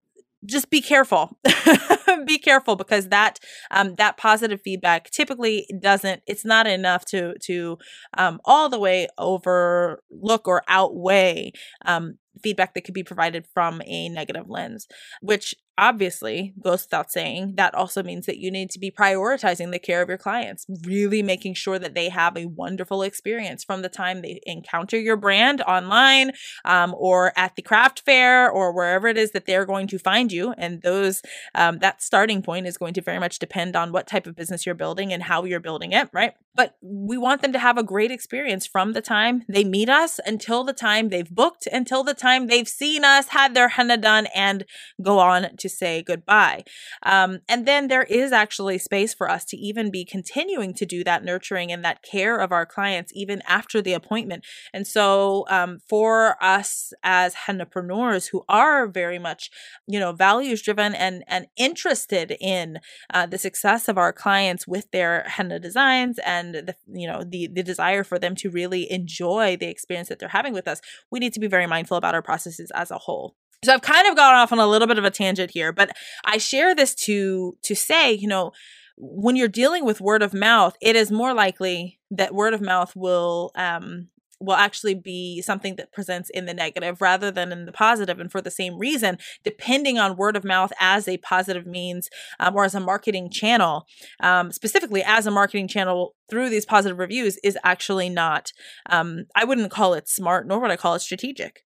just 0.44 0.70
be 0.70 0.80
careful. 0.80 1.36
Be 2.26 2.38
careful 2.38 2.76
because 2.76 3.08
that 3.08 3.38
um, 3.70 3.94
that 3.94 4.16
positive 4.16 4.60
feedback 4.62 5.10
typically 5.10 5.66
doesn't 5.80 6.22
it's 6.26 6.44
not 6.44 6.66
enough 6.66 7.04
to 7.06 7.34
to 7.42 7.78
um, 8.18 8.40
all 8.44 8.68
the 8.68 8.78
way 8.80 9.06
overlook 9.16 10.46
or 10.46 10.62
outweigh 10.68 11.52
um, 11.84 12.18
feedback 12.42 12.74
that 12.74 12.82
could 12.82 12.94
be 12.94 13.04
provided 13.04 13.46
from 13.54 13.80
a 13.86 14.08
negative 14.08 14.48
lens 14.48 14.86
which 15.20 15.54
obviously 15.78 16.54
goes 16.62 16.84
without 16.84 17.10
saying 17.10 17.54
that 17.56 17.74
also 17.74 18.02
means 18.02 18.26
that 18.26 18.38
you 18.38 18.50
need 18.50 18.70
to 18.70 18.78
be 18.78 18.90
prioritizing 18.90 19.70
the 19.70 19.78
care 19.78 20.02
of 20.02 20.08
your 20.08 20.18
clients 20.18 20.66
really 20.84 21.22
making 21.22 21.54
sure 21.54 21.78
that 21.78 21.94
they 21.94 22.08
have 22.08 22.36
a 22.36 22.46
wonderful 22.46 23.02
experience 23.02 23.64
from 23.64 23.82
the 23.82 23.88
time 23.88 24.22
they 24.22 24.40
encounter 24.44 24.98
your 24.98 25.16
brand 25.16 25.60
online 25.62 26.32
um, 26.64 26.94
or 26.98 27.32
at 27.36 27.56
the 27.56 27.62
craft 27.62 28.02
fair 28.04 28.50
or 28.50 28.72
wherever 28.72 29.08
it 29.08 29.16
is 29.16 29.32
that 29.32 29.46
they're 29.46 29.66
going 29.66 29.86
to 29.86 29.98
find 29.98 30.32
you. 30.32 30.52
And 30.56 30.82
those 30.82 31.22
um, 31.54 31.78
that 31.78 32.02
starting 32.02 32.42
point 32.42 32.66
is 32.66 32.76
going 32.76 32.94
to 32.94 33.02
very 33.02 33.18
much 33.18 33.38
depend 33.38 33.76
on 33.76 33.92
what 33.92 34.06
type 34.06 34.26
of 34.26 34.36
business 34.36 34.66
you're 34.66 34.74
building 34.74 35.12
and 35.12 35.22
how 35.22 35.44
you're 35.44 35.60
building 35.60 35.92
it 35.92 36.08
right? 36.12 36.34
But 36.54 36.76
we 36.82 37.16
want 37.16 37.42
them 37.42 37.52
to 37.52 37.58
have 37.58 37.78
a 37.78 37.82
great 37.82 38.10
experience 38.10 38.66
from 38.66 38.92
the 38.92 39.00
time 39.00 39.44
they 39.48 39.64
meet 39.64 39.88
us 39.88 40.18
until 40.26 40.64
the 40.64 40.72
time 40.72 41.08
they've 41.08 41.30
booked 41.30 41.66
until 41.70 42.02
the 42.02 42.14
time 42.14 42.46
they've 42.46 42.68
seen 42.68 43.04
us 43.04 43.28
had 43.28 43.54
their 43.54 43.68
henna 43.68 43.96
done 43.96 44.26
and 44.34 44.64
go 45.00 45.18
on 45.18 45.56
to 45.60 45.68
say 45.68 46.02
goodbye. 46.02 46.64
Um, 47.02 47.40
and 47.48 47.66
then 47.66 47.88
there 47.88 48.02
is 48.02 48.32
actually 48.32 48.78
space 48.78 49.14
for 49.14 49.30
us 49.30 49.44
to 49.46 49.56
even 49.56 49.90
be 49.90 50.04
continuing 50.04 50.74
to 50.74 50.86
do 50.86 51.04
that 51.04 51.24
nurturing 51.24 51.70
and 51.72 51.84
that 51.84 52.02
care 52.02 52.38
of 52.38 52.52
our 52.52 52.66
clients 52.66 53.12
even 53.14 53.42
after 53.46 53.80
the 53.80 53.92
appointment. 53.92 54.44
And 54.72 54.86
so 54.86 55.46
um, 55.48 55.78
for 55.88 56.36
us 56.42 56.92
as 57.02 57.34
hennapreneurs 57.46 58.30
who 58.30 58.44
are 58.48 58.86
very 58.88 59.18
much, 59.18 59.50
you 59.86 59.98
know, 59.98 60.12
values 60.12 60.62
driven 60.62 60.94
and 60.94 61.24
and 61.28 61.46
interested 61.56 62.36
in 62.40 62.80
uh, 63.12 63.26
the 63.26 63.38
success 63.38 63.88
of 63.88 63.98
our 63.98 64.12
clients 64.12 64.66
with 64.66 64.90
their 64.90 65.24
henna 65.28 65.58
designs 65.58 66.18
and 66.24 66.54
the 66.54 66.74
you 66.92 67.06
know 67.06 67.22
the 67.24 67.48
the 67.48 67.62
desire 67.62 68.04
for 68.04 68.18
them 68.18 68.34
to 68.36 68.50
really 68.50 68.90
enjoy 68.90 69.56
the 69.56 69.66
experience 69.66 70.08
that 70.08 70.18
they're 70.18 70.28
having 70.28 70.52
with 70.52 70.68
us, 70.68 70.80
we 71.10 71.18
need 71.18 71.32
to 71.32 71.40
be 71.40 71.46
very 71.46 71.66
mindful 71.66 71.96
about 71.96 72.14
our 72.14 72.22
processes 72.22 72.70
as 72.74 72.90
a 72.90 72.98
whole. 72.98 73.34
So 73.62 73.74
I've 73.74 73.82
kind 73.82 74.08
of 74.08 74.16
gone 74.16 74.34
off 74.34 74.52
on 74.52 74.58
a 74.58 74.66
little 74.66 74.88
bit 74.88 74.98
of 74.98 75.04
a 75.04 75.10
tangent 75.10 75.50
here, 75.50 75.72
but 75.72 75.90
I 76.24 76.38
share 76.38 76.74
this 76.74 76.94
to 77.06 77.56
to 77.62 77.74
say, 77.74 78.12
you 78.12 78.26
know, 78.26 78.52
when 78.96 79.36
you're 79.36 79.48
dealing 79.48 79.84
with 79.84 80.00
word 80.00 80.22
of 80.22 80.32
mouth, 80.32 80.76
it 80.80 80.96
is 80.96 81.10
more 81.10 81.34
likely 81.34 81.98
that 82.10 82.34
word 82.34 82.54
of 82.54 82.62
mouth 82.62 82.94
will 82.96 83.52
um 83.54 84.08
will 84.42 84.56
actually 84.56 84.94
be 84.94 85.42
something 85.42 85.76
that 85.76 85.92
presents 85.92 86.30
in 86.30 86.46
the 86.46 86.54
negative 86.54 87.02
rather 87.02 87.30
than 87.30 87.52
in 87.52 87.66
the 87.66 87.72
positive 87.72 88.18
and 88.18 88.32
for 88.32 88.40
the 88.40 88.50
same 88.50 88.78
reason 88.78 89.18
depending 89.44 89.98
on 89.98 90.16
word 90.16 90.34
of 90.34 90.44
mouth 90.44 90.72
as 90.80 91.06
a 91.06 91.18
positive 91.18 91.66
means 91.66 92.08
um, 92.38 92.56
or 92.56 92.64
as 92.64 92.74
a 92.74 92.80
marketing 92.80 93.28
channel 93.28 93.86
um, 94.20 94.50
specifically 94.50 95.02
as 95.04 95.26
a 95.26 95.30
marketing 95.30 95.68
channel 95.68 96.14
through 96.30 96.48
these 96.48 96.64
positive 96.64 96.98
reviews 96.98 97.38
is 97.44 97.58
actually 97.64 98.08
not 98.08 98.50
um, 98.88 99.26
i 99.36 99.44
wouldn't 99.44 99.70
call 99.70 99.92
it 99.92 100.08
smart 100.08 100.46
nor 100.46 100.58
would 100.58 100.70
i 100.70 100.76
call 100.76 100.94
it 100.94 101.00
strategic 101.00 101.66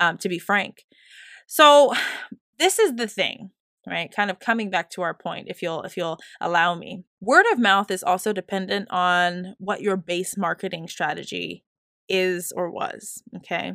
um, 0.00 0.18
to 0.18 0.28
be 0.28 0.40
frank 0.40 0.84
so 1.48 1.94
this 2.58 2.78
is 2.78 2.94
the 2.96 3.08
thing, 3.08 3.50
right? 3.86 4.12
Kind 4.14 4.30
of 4.30 4.38
coming 4.38 4.70
back 4.70 4.90
to 4.90 5.02
our 5.02 5.14
point, 5.14 5.48
if 5.48 5.62
you'll 5.62 5.82
if 5.82 5.96
you'll 5.96 6.18
allow 6.40 6.74
me. 6.74 7.04
Word 7.20 7.46
of 7.50 7.58
mouth 7.58 7.90
is 7.90 8.04
also 8.04 8.32
dependent 8.32 8.88
on 8.90 9.56
what 9.58 9.80
your 9.80 9.96
base 9.96 10.36
marketing 10.36 10.86
strategy 10.88 11.64
is 12.08 12.52
or 12.52 12.70
was. 12.70 13.22
Okay. 13.36 13.74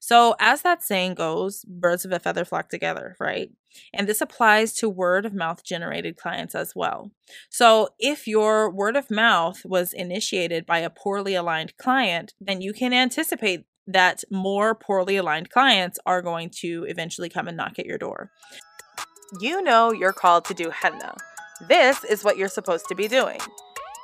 So, 0.00 0.34
as 0.38 0.62
that 0.62 0.82
saying 0.82 1.14
goes, 1.14 1.64
birds 1.66 2.04
of 2.04 2.12
a 2.12 2.18
feather 2.18 2.44
flock 2.44 2.68
together, 2.68 3.16
right? 3.18 3.50
And 3.94 4.08
this 4.08 4.20
applies 4.20 4.74
to 4.74 4.88
word 4.88 5.24
of 5.24 5.34
mouth 5.34 5.62
generated 5.64 6.16
clients 6.16 6.54
as 6.54 6.72
well. 6.74 7.10
So, 7.48 7.90
if 7.98 8.26
your 8.26 8.70
word 8.70 8.96
of 8.96 9.10
mouth 9.10 9.62
was 9.64 9.92
initiated 9.92 10.66
by 10.66 10.78
a 10.78 10.90
poorly 10.90 11.34
aligned 11.34 11.76
client, 11.76 12.34
then 12.40 12.60
you 12.60 12.72
can 12.72 12.92
anticipate 12.92 13.64
that 13.92 14.24
more 14.30 14.74
poorly 14.74 15.16
aligned 15.16 15.50
clients 15.50 15.98
are 16.06 16.22
going 16.22 16.50
to 16.50 16.84
eventually 16.88 17.28
come 17.28 17.48
and 17.48 17.56
knock 17.56 17.78
at 17.78 17.86
your 17.86 17.98
door. 17.98 18.30
You 19.40 19.62
know 19.62 19.92
you're 19.92 20.12
called 20.12 20.44
to 20.46 20.54
do 20.54 20.70
henna. 20.70 21.14
This 21.68 22.02
is 22.04 22.24
what 22.24 22.36
you're 22.36 22.48
supposed 22.48 22.86
to 22.88 22.94
be 22.94 23.06
doing. 23.06 23.38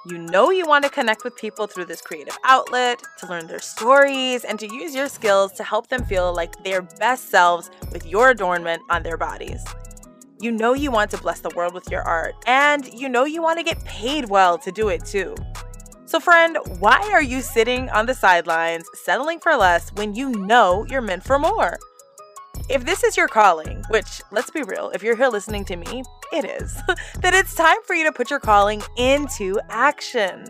You 0.09 0.19
know 0.19 0.51
you 0.51 0.67
want 0.67 0.85
to 0.85 0.91
connect 0.91 1.25
with 1.25 1.35
people 1.35 1.67
through 1.67 1.87
this 1.87 2.01
creative 2.01 2.37
outlet, 2.45 3.03
to 3.19 3.27
learn 3.27 3.49
their 3.49 3.59
stories, 3.59 4.45
and 4.45 4.57
to 4.61 4.73
use 4.73 4.95
your 4.95 5.09
skills 5.09 5.53
to 5.55 5.65
help 5.65 5.89
them 5.89 6.05
feel 6.05 6.33
like 6.33 6.63
their 6.63 6.83
best 6.83 7.29
selves 7.29 7.71
with 7.93 8.07
your 8.07 8.31
adornment 8.31 8.83
on 8.89 9.03
their 9.03 9.17
bodies. 9.17 9.65
You 10.41 10.53
know 10.53 10.75
you 10.75 10.93
want 10.93 11.11
to 11.11 11.19
bless 11.19 11.41
the 11.41 11.51
world 11.57 11.75
with 11.75 11.91
your 11.91 12.03
art, 12.03 12.37
and 12.47 12.87
you 12.95 13.09
know 13.09 13.25
you 13.25 13.43
want 13.43 13.59
to 13.59 13.65
get 13.65 13.85
paid 13.85 14.29
well 14.29 14.59
to 14.59 14.71
do 14.71 14.91
it 14.91 15.05
too. 15.05 15.35
So, 16.07 16.21
friend, 16.21 16.57
why 16.79 17.11
are 17.13 17.23
you 17.23 17.43
sitting 17.43 17.91
on 17.91 18.07
the 18.07 18.15
sidelines 18.15 18.85
settling 18.95 19.41
for 19.41 19.57
less 19.57 19.91
when 19.95 20.15
you 20.15 20.31
know 20.31 20.87
you're 20.89 21.01
meant 21.01 21.25
for 21.25 21.37
more? 21.37 21.79
If 22.71 22.85
this 22.87 23.03
is 23.03 23.17
your 23.17 23.27
calling, 23.27 23.83
which 23.91 24.23
let's 24.31 24.53
be 24.53 24.63
real, 24.63 24.91
if 24.91 25.03
you're 25.03 25.17
here 25.17 25.27
listening 25.27 25.65
to 25.65 25.75
me, 25.75 26.05
it 26.33 26.45
is, 26.45 26.81
then 27.21 27.35
it's 27.35 27.57
time 27.57 27.79
for 27.85 27.95
you 27.95 28.05
to 28.05 28.13
put 28.13 28.31
your 28.31 28.39
calling 28.39 28.85
into 28.97 29.59
action. 29.69 30.45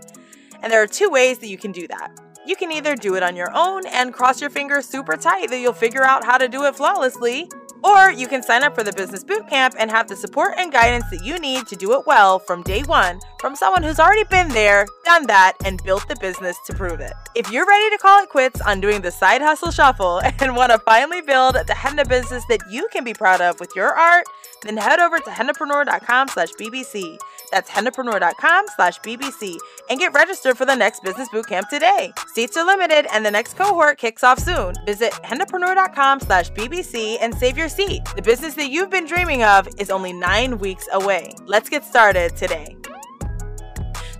And 0.62 0.70
there 0.70 0.82
are 0.82 0.86
two 0.86 1.08
ways 1.08 1.38
that 1.38 1.48
you 1.48 1.56
can 1.56 1.72
do 1.72 1.88
that. 1.88 2.10
You 2.44 2.54
can 2.54 2.70
either 2.70 2.94
do 2.94 3.14
it 3.14 3.22
on 3.22 3.34
your 3.34 3.50
own 3.54 3.86
and 3.86 4.12
cross 4.12 4.42
your 4.42 4.50
fingers 4.50 4.86
super 4.86 5.16
tight 5.16 5.48
that 5.48 5.58
you'll 5.58 5.72
figure 5.72 6.04
out 6.04 6.22
how 6.22 6.36
to 6.36 6.48
do 6.48 6.64
it 6.64 6.76
flawlessly, 6.76 7.48
or 7.82 8.10
you 8.10 8.26
can 8.26 8.42
sign 8.42 8.62
up 8.62 8.74
for 8.74 8.82
the 8.82 8.92
Business 8.92 9.24
Bootcamp 9.24 9.74
and 9.78 9.90
have 9.90 10.08
the 10.08 10.16
support 10.16 10.54
and 10.58 10.72
guidance 10.72 11.04
that 11.10 11.24
you 11.24 11.38
need 11.38 11.66
to 11.66 11.76
do 11.76 11.92
it 11.94 12.06
well 12.06 12.38
from 12.38 12.62
day 12.62 12.82
one 12.82 13.20
from 13.40 13.54
someone 13.54 13.82
who's 13.82 14.00
already 14.00 14.24
been 14.24 14.48
there, 14.48 14.86
done 15.04 15.26
that, 15.26 15.54
and 15.64 15.82
built 15.84 16.08
the 16.08 16.16
business 16.16 16.56
to 16.66 16.74
prove 16.74 17.00
it. 17.00 17.12
If 17.34 17.50
you're 17.50 17.66
ready 17.66 17.90
to 17.90 17.98
call 17.98 18.22
it 18.22 18.28
quits 18.28 18.60
on 18.60 18.80
doing 18.80 19.02
the 19.02 19.10
side 19.10 19.40
hustle 19.40 19.70
shuffle 19.70 20.20
and 20.40 20.56
want 20.56 20.72
to 20.72 20.78
finally 20.78 21.20
build 21.20 21.54
the 21.54 21.74
henna 21.74 22.04
business 22.04 22.44
that 22.48 22.60
you 22.70 22.88
can 22.92 23.04
be 23.04 23.14
proud 23.14 23.40
of 23.40 23.60
with 23.60 23.70
your 23.76 23.90
art, 23.90 24.24
then 24.62 24.76
head 24.76 25.00
over 25.00 25.18
to 25.18 25.30
hennapreneur.com 25.30 26.28
slash 26.28 26.52
BBC. 26.52 27.18
That's 27.52 27.70
hennapreneur.com 27.70 28.66
slash 28.74 29.00
BBC 29.00 29.56
and 29.88 29.98
get 29.98 30.12
registered 30.12 30.58
for 30.58 30.64
the 30.64 30.74
next 30.74 31.02
business 31.02 31.28
bootcamp 31.28 31.68
today. 31.68 32.12
Seats 32.34 32.56
are 32.56 32.66
limited 32.66 33.06
and 33.12 33.24
the 33.24 33.30
next 33.30 33.56
cohort 33.56 33.98
kicks 33.98 34.24
off 34.24 34.38
soon. 34.38 34.74
Visit 34.84 35.12
hennapreneur.com 35.12 36.20
slash 36.20 36.50
BBC 36.52 37.18
and 37.20 37.34
save 37.34 37.56
your 37.56 37.68
seat. 37.68 38.02
The 38.16 38.22
business 38.22 38.54
that 38.54 38.70
you've 38.70 38.90
been 38.90 39.06
dreaming 39.06 39.42
of 39.42 39.68
is 39.78 39.90
only 39.90 40.12
nine 40.12 40.58
weeks 40.58 40.88
away. 40.92 41.32
Let's 41.44 41.68
get 41.68 41.84
started 41.84 42.36
today. 42.36 42.76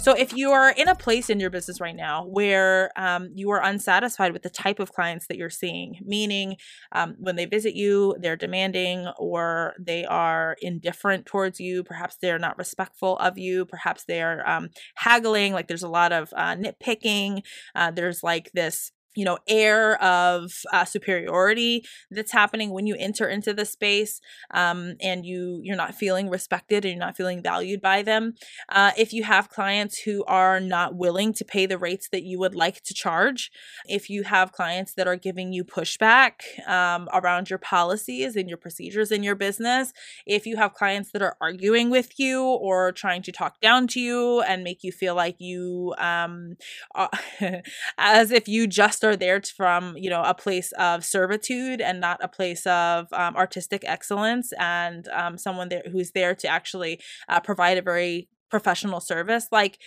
So, 0.06 0.12
if 0.12 0.32
you 0.32 0.52
are 0.52 0.70
in 0.70 0.86
a 0.86 0.94
place 0.94 1.28
in 1.28 1.40
your 1.40 1.50
business 1.50 1.80
right 1.80 1.96
now 1.96 2.26
where 2.26 2.92
um, 2.94 3.30
you 3.34 3.50
are 3.50 3.60
unsatisfied 3.60 4.32
with 4.32 4.44
the 4.44 4.48
type 4.48 4.78
of 4.78 4.92
clients 4.92 5.26
that 5.26 5.36
you're 5.36 5.50
seeing, 5.50 5.98
meaning 6.06 6.58
um, 6.92 7.16
when 7.18 7.34
they 7.34 7.44
visit 7.44 7.74
you, 7.74 8.14
they're 8.20 8.36
demanding 8.36 9.08
or 9.18 9.74
they 9.80 10.04
are 10.04 10.56
indifferent 10.62 11.26
towards 11.26 11.58
you, 11.58 11.82
perhaps 11.82 12.18
they're 12.22 12.38
not 12.38 12.56
respectful 12.56 13.16
of 13.16 13.36
you, 13.36 13.64
perhaps 13.64 14.04
they're 14.04 14.48
um, 14.48 14.68
haggling, 14.94 15.52
like 15.52 15.66
there's 15.66 15.82
a 15.82 15.88
lot 15.88 16.12
of 16.12 16.32
uh, 16.36 16.54
nitpicking, 16.54 17.42
uh, 17.74 17.90
there's 17.90 18.22
like 18.22 18.52
this 18.52 18.92
you 19.16 19.24
know 19.24 19.38
air 19.48 20.00
of 20.02 20.52
uh, 20.72 20.84
superiority 20.84 21.84
that's 22.10 22.32
happening 22.32 22.70
when 22.70 22.86
you 22.86 22.94
enter 22.98 23.28
into 23.28 23.52
the 23.52 23.64
space 23.64 24.20
um, 24.52 24.94
and 25.00 25.24
you 25.24 25.60
you're 25.64 25.76
not 25.76 25.94
feeling 25.94 26.28
respected 26.28 26.84
and 26.84 26.92
you're 26.92 27.04
not 27.04 27.16
feeling 27.16 27.42
valued 27.42 27.80
by 27.80 28.02
them 28.02 28.34
uh, 28.68 28.92
if 28.96 29.12
you 29.12 29.24
have 29.24 29.48
clients 29.48 29.98
who 29.98 30.22
are 30.24 30.60
not 30.60 30.94
willing 30.94 31.32
to 31.32 31.44
pay 31.44 31.66
the 31.66 31.78
rates 31.78 32.08
that 32.10 32.22
you 32.22 32.38
would 32.38 32.54
like 32.54 32.82
to 32.82 32.94
charge 32.94 33.50
if 33.88 34.10
you 34.10 34.22
have 34.22 34.52
clients 34.52 34.92
that 34.94 35.08
are 35.08 35.16
giving 35.16 35.52
you 35.52 35.64
pushback 35.64 36.32
um, 36.68 37.08
around 37.12 37.48
your 37.48 37.58
policies 37.58 38.36
and 38.36 38.48
your 38.48 38.58
procedures 38.58 39.10
in 39.10 39.22
your 39.22 39.34
business 39.34 39.92
if 40.26 40.46
you 40.46 40.56
have 40.56 40.74
clients 40.74 41.10
that 41.12 41.22
are 41.22 41.36
arguing 41.40 41.88
with 41.90 42.18
you 42.18 42.42
or 42.42 42.92
trying 42.92 43.22
to 43.22 43.32
talk 43.32 43.60
down 43.60 43.86
to 43.86 44.00
you 44.00 44.42
and 44.42 44.62
make 44.62 44.84
you 44.84 44.92
feel 44.92 45.14
like 45.14 45.36
you 45.38 45.94
um, 45.98 46.56
as 47.98 48.30
if 48.30 48.46
you 48.46 48.66
just 48.66 49.02
are 49.06 49.16
there 49.16 49.40
from 49.40 49.96
you 49.96 50.10
know 50.10 50.22
a 50.22 50.34
place 50.34 50.72
of 50.72 51.04
servitude 51.04 51.80
and 51.80 52.00
not 52.00 52.18
a 52.22 52.28
place 52.28 52.66
of 52.66 53.06
um, 53.12 53.36
artistic 53.36 53.82
excellence 53.84 54.52
and 54.58 55.08
um, 55.08 55.38
someone 55.38 55.68
there 55.68 55.82
who's 55.90 56.12
there 56.12 56.34
to 56.34 56.48
actually 56.48 57.00
uh, 57.28 57.40
provide 57.40 57.78
a 57.78 57.82
very 57.82 58.28
professional 58.50 59.00
service 59.00 59.48
like 59.50 59.78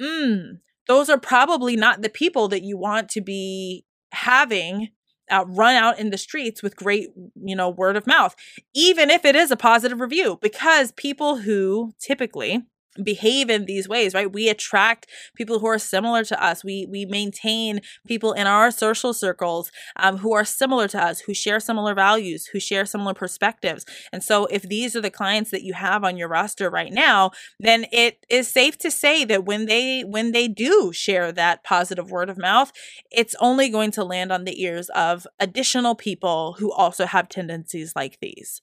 mm, 0.00 0.58
those 0.86 1.08
are 1.08 1.18
probably 1.18 1.76
not 1.76 2.02
the 2.02 2.08
people 2.08 2.48
that 2.48 2.62
you 2.62 2.76
want 2.76 3.08
to 3.08 3.20
be 3.20 3.84
having 4.12 4.88
uh, 5.30 5.44
run 5.46 5.76
out 5.76 5.98
in 5.98 6.10
the 6.10 6.18
streets 6.18 6.62
with 6.62 6.76
great 6.76 7.10
you 7.42 7.54
know 7.54 7.68
word 7.68 7.96
of 7.96 8.06
mouth 8.06 8.34
even 8.74 9.10
if 9.10 9.24
it 9.24 9.36
is 9.36 9.50
a 9.50 9.56
positive 9.56 10.00
review 10.00 10.38
because 10.42 10.92
people 10.92 11.36
who 11.36 11.92
typically 12.00 12.64
behave 13.02 13.48
in 13.50 13.66
these 13.66 13.88
ways 13.88 14.14
right? 14.14 14.32
We 14.32 14.48
attract 14.48 15.06
people 15.34 15.58
who 15.60 15.66
are 15.66 15.78
similar 15.78 16.24
to 16.24 16.42
us. 16.42 16.64
We 16.64 16.86
we 16.90 17.04
maintain 17.04 17.80
people 18.06 18.32
in 18.32 18.46
our 18.46 18.70
social 18.70 19.12
circles 19.12 19.70
um, 19.96 20.18
who 20.18 20.34
are 20.34 20.44
similar 20.44 20.88
to 20.88 21.02
us 21.02 21.20
who 21.20 21.34
share 21.34 21.60
similar 21.60 21.94
values 21.94 22.46
who 22.46 22.60
share 22.60 22.84
similar 22.84 23.14
perspectives. 23.14 23.84
And 24.12 24.22
so 24.22 24.46
if 24.46 24.62
these 24.62 24.96
are 24.96 25.00
the 25.00 25.10
clients 25.10 25.50
that 25.50 25.62
you 25.62 25.74
have 25.74 26.04
on 26.04 26.16
your 26.16 26.28
roster 26.28 26.70
right 26.70 26.92
now 26.92 27.30
then 27.58 27.86
it 27.92 28.24
is 28.28 28.48
safe 28.48 28.78
to 28.78 28.90
say 28.90 29.24
that 29.24 29.44
when 29.44 29.66
they 29.66 30.02
when 30.02 30.32
they 30.32 30.48
do 30.48 30.92
share 30.92 31.32
that 31.32 31.64
positive 31.64 32.10
word 32.10 32.28
of 32.28 32.38
mouth 32.38 32.72
it's 33.10 33.34
only 33.40 33.68
going 33.68 33.90
to 33.92 34.04
land 34.04 34.32
on 34.32 34.44
the 34.44 34.62
ears 34.62 34.88
of 34.90 35.26
additional 35.38 35.94
people 35.94 36.56
who 36.58 36.72
also 36.72 37.06
have 37.06 37.28
tendencies 37.28 37.94
like 37.96 38.18
these. 38.20 38.60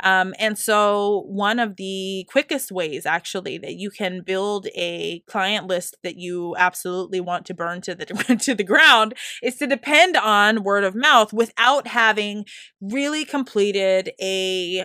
Um, 0.00 0.34
and 0.38 0.58
so 0.58 1.24
one 1.26 1.58
of 1.58 1.76
the 1.76 2.26
quickest 2.30 2.72
ways 2.72 3.06
actually 3.06 3.58
you 3.72 3.90
can 3.90 4.22
build 4.22 4.66
a 4.74 5.20
client 5.28 5.66
list 5.66 5.96
that 6.02 6.16
you 6.16 6.54
absolutely 6.56 7.20
want 7.20 7.46
to 7.46 7.54
burn 7.54 7.80
to 7.82 7.94
the 7.94 8.06
to 8.42 8.54
the 8.54 8.64
ground 8.64 9.14
is 9.42 9.56
to 9.56 9.66
depend 9.66 10.16
on 10.16 10.62
word 10.64 10.84
of 10.84 10.94
mouth 10.94 11.32
without 11.32 11.88
having 11.88 12.44
really 12.80 13.24
completed 13.24 14.12
a 14.20 14.84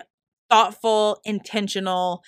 thoughtful, 0.50 1.20
intentional 1.24 2.22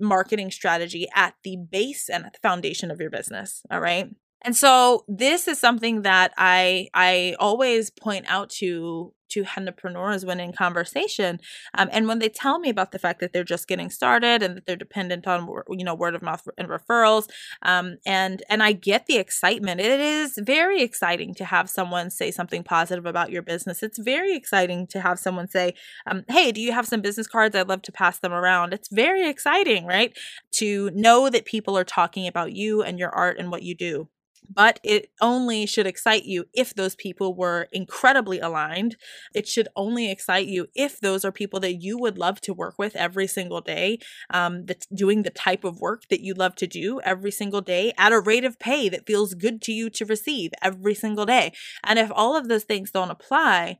marketing 0.00 0.50
strategy 0.50 1.06
at 1.14 1.34
the 1.44 1.56
base 1.70 2.08
and 2.08 2.24
at 2.24 2.32
the 2.32 2.38
foundation 2.42 2.90
of 2.90 3.00
your 3.00 3.10
business. 3.10 3.62
All 3.70 3.80
right. 3.80 4.08
And 4.42 4.56
so 4.56 5.04
this 5.06 5.46
is 5.46 5.58
something 5.58 6.02
that 6.02 6.32
I 6.36 6.88
I 6.94 7.36
always 7.38 7.90
point 7.90 8.24
out 8.28 8.50
to 8.58 9.12
to 9.30 9.44
entrepreneurs 9.56 10.24
when 10.24 10.40
in 10.40 10.52
conversation 10.52 11.38
um, 11.74 11.88
and 11.92 12.06
when 12.08 12.18
they 12.18 12.28
tell 12.28 12.58
me 12.58 12.68
about 12.68 12.92
the 12.92 12.98
fact 12.98 13.20
that 13.20 13.32
they're 13.32 13.44
just 13.44 13.68
getting 13.68 13.90
started 13.90 14.42
and 14.42 14.56
that 14.56 14.66
they're 14.66 14.76
dependent 14.76 15.26
on 15.26 15.48
you 15.70 15.84
know 15.84 15.94
word 15.94 16.14
of 16.14 16.22
mouth 16.22 16.46
and 16.58 16.68
referrals 16.68 17.28
um, 17.62 17.96
and 18.04 18.42
and 18.48 18.62
i 18.62 18.72
get 18.72 19.06
the 19.06 19.16
excitement. 19.16 19.80
It 19.80 20.00
is 20.00 20.38
very 20.38 20.82
exciting 20.82 21.34
to 21.34 21.44
have 21.44 21.70
someone 21.70 22.10
say 22.10 22.30
something 22.30 22.62
positive 22.62 23.06
about 23.06 23.30
your 23.30 23.42
business. 23.42 23.82
It's 23.82 23.98
very 23.98 24.34
exciting 24.34 24.86
to 24.88 25.00
have 25.00 25.18
someone 25.18 25.48
say 25.48 25.74
um, 26.06 26.24
hey 26.28 26.52
do 26.52 26.60
you 26.60 26.72
have 26.72 26.86
some 26.86 27.00
business 27.00 27.26
cards? 27.26 27.54
I'd 27.54 27.68
love 27.68 27.82
to 27.82 27.92
pass 27.92 28.18
them 28.18 28.32
around. 28.32 28.72
It's 28.72 28.88
very 28.88 29.28
exciting 29.28 29.86
right 29.86 30.16
to 30.52 30.90
know 30.90 31.30
that 31.30 31.44
people 31.44 31.76
are 31.76 31.84
talking 31.84 32.26
about 32.26 32.52
you 32.52 32.82
and 32.82 32.98
your 32.98 33.10
art 33.10 33.38
and 33.38 33.50
what 33.50 33.62
you 33.62 33.74
do 33.74 34.08
but 34.48 34.80
it 34.82 35.10
only 35.20 35.66
should 35.66 35.86
excite 35.86 36.24
you 36.24 36.44
if 36.54 36.74
those 36.74 36.94
people 36.94 37.34
were 37.34 37.68
incredibly 37.72 38.40
aligned. 38.40 38.96
It 39.34 39.46
should 39.46 39.68
only 39.76 40.10
excite 40.10 40.46
you 40.46 40.66
if 40.74 41.00
those 41.00 41.24
are 41.24 41.32
people 41.32 41.60
that 41.60 41.74
you 41.82 41.98
would 41.98 42.18
love 42.18 42.40
to 42.42 42.54
work 42.54 42.74
with 42.78 42.96
every 42.96 43.26
single 43.26 43.60
day, 43.60 43.98
um, 44.30 44.66
that's 44.66 44.86
doing 44.86 45.22
the 45.22 45.30
type 45.30 45.64
of 45.64 45.80
work 45.80 46.08
that 46.10 46.20
you 46.20 46.34
love 46.34 46.54
to 46.56 46.66
do 46.66 47.00
every 47.02 47.30
single 47.30 47.60
day 47.60 47.92
at 47.98 48.12
a 48.12 48.20
rate 48.20 48.44
of 48.44 48.58
pay 48.58 48.88
that 48.88 49.06
feels 49.06 49.34
good 49.34 49.62
to 49.62 49.72
you 49.72 49.90
to 49.90 50.04
receive 50.04 50.50
every 50.62 50.94
single 50.94 51.26
day. 51.26 51.52
And 51.84 51.98
if 51.98 52.10
all 52.14 52.36
of 52.36 52.48
those 52.48 52.64
things 52.64 52.90
don't 52.90 53.10
apply, 53.10 53.78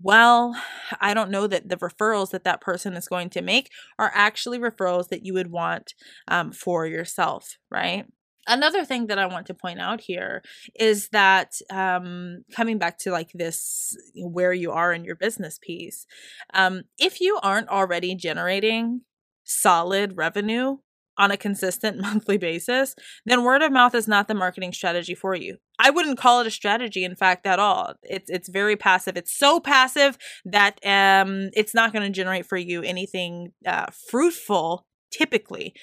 well, 0.00 0.56
I 1.00 1.14
don't 1.14 1.30
know 1.30 1.46
that 1.46 1.68
the 1.68 1.76
referrals 1.76 2.30
that 2.30 2.44
that 2.44 2.60
person 2.60 2.94
is 2.94 3.08
going 3.08 3.30
to 3.30 3.42
make 3.42 3.70
are 3.98 4.10
actually 4.14 4.58
referrals 4.58 5.08
that 5.08 5.24
you 5.24 5.34
would 5.34 5.50
want 5.50 5.94
um, 6.28 6.52
for 6.52 6.86
yourself, 6.86 7.56
right? 7.70 8.06
Another 8.46 8.84
thing 8.84 9.06
that 9.06 9.18
I 9.18 9.26
want 9.26 9.46
to 9.46 9.54
point 9.54 9.80
out 9.80 10.00
here 10.00 10.42
is 10.78 11.08
that 11.10 11.54
um, 11.70 12.44
coming 12.54 12.78
back 12.78 12.98
to 12.98 13.10
like 13.10 13.30
this 13.34 13.96
where 14.16 14.52
you 14.52 14.72
are 14.72 14.92
in 14.92 15.04
your 15.04 15.16
business 15.16 15.58
piece, 15.60 16.06
um, 16.54 16.82
if 16.98 17.20
you 17.20 17.38
aren't 17.42 17.68
already 17.68 18.14
generating 18.14 19.02
solid 19.44 20.16
revenue 20.16 20.78
on 21.18 21.30
a 21.30 21.36
consistent 21.36 22.00
monthly 22.00 22.38
basis, 22.38 22.94
then 23.26 23.44
word 23.44 23.62
of 23.62 23.72
mouth 23.72 23.94
is 23.94 24.08
not 24.08 24.28
the 24.28 24.34
marketing 24.34 24.72
strategy 24.72 25.14
for 25.14 25.34
you. 25.34 25.58
I 25.78 25.90
wouldn't 25.90 26.18
call 26.18 26.40
it 26.40 26.46
a 26.46 26.50
strategy, 26.50 27.04
in 27.04 27.16
fact, 27.16 27.46
at 27.46 27.58
all. 27.58 27.94
It's 28.02 28.30
it's 28.30 28.48
very 28.48 28.76
passive. 28.76 29.16
It's 29.16 29.36
so 29.36 29.60
passive 29.60 30.16
that 30.44 30.78
um, 30.84 31.50
it's 31.54 31.74
not 31.74 31.92
going 31.92 32.04
to 32.04 32.16
generate 32.16 32.46
for 32.46 32.56
you 32.56 32.82
anything 32.82 33.52
uh, 33.66 33.86
fruitful 34.10 34.86
typically 35.12 35.74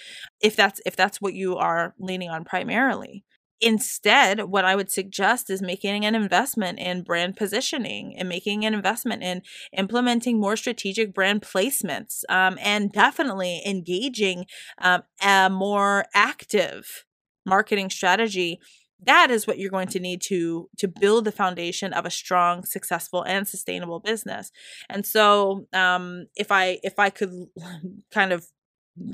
if 0.42 0.56
that's 0.56 0.82
if 0.86 0.96
that's 0.96 1.22
what 1.22 1.34
you 1.34 1.56
are 1.56 1.94
leaning 2.00 2.30
on 2.30 2.44
primarily. 2.44 3.24
Instead 3.62 4.44
what 4.46 4.64
i 4.64 4.74
would 4.74 4.90
suggest 4.90 5.50
is 5.50 5.62
making 5.62 6.06
an 6.06 6.16
investment 6.16 6.80
in 6.80 7.04
brand 7.04 7.36
positioning 7.36 8.16
and 8.18 8.30
making 8.30 8.66
an 8.66 8.74
investment 8.74 9.22
in 9.22 9.42
implementing 9.78 10.40
more 10.40 10.56
strategic 10.56 11.14
brand 11.14 11.42
placements 11.42 12.24
um, 12.30 12.58
and 12.62 12.94
definitely 12.94 13.62
engaging 13.66 14.46
um, 14.82 15.04
a 15.22 15.50
more 15.50 16.06
active 16.14 17.04
marketing 17.46 17.90
strategy. 17.90 18.60
That 19.06 19.32
is 19.32 19.48
what 19.48 19.58
you're 19.58 19.72
going 19.72 19.88
to 19.90 20.00
need 20.00 20.22
to 20.24 20.70
to 20.78 20.88
build 20.88 21.26
the 21.26 21.32
foundation 21.32 21.94
of 21.94 22.06
a 22.06 22.10
strong 22.10 22.64
successful 22.64 23.24
and 23.24 23.48
sustainable 23.48 24.00
business. 24.00 24.52
And 24.90 25.06
so 25.06 25.68
um, 25.74 26.28
if 26.36 26.52
i 26.52 26.80
if 26.84 27.00
i 27.00 27.10
could 27.10 27.32
kind 28.12 28.32
of 28.32 28.48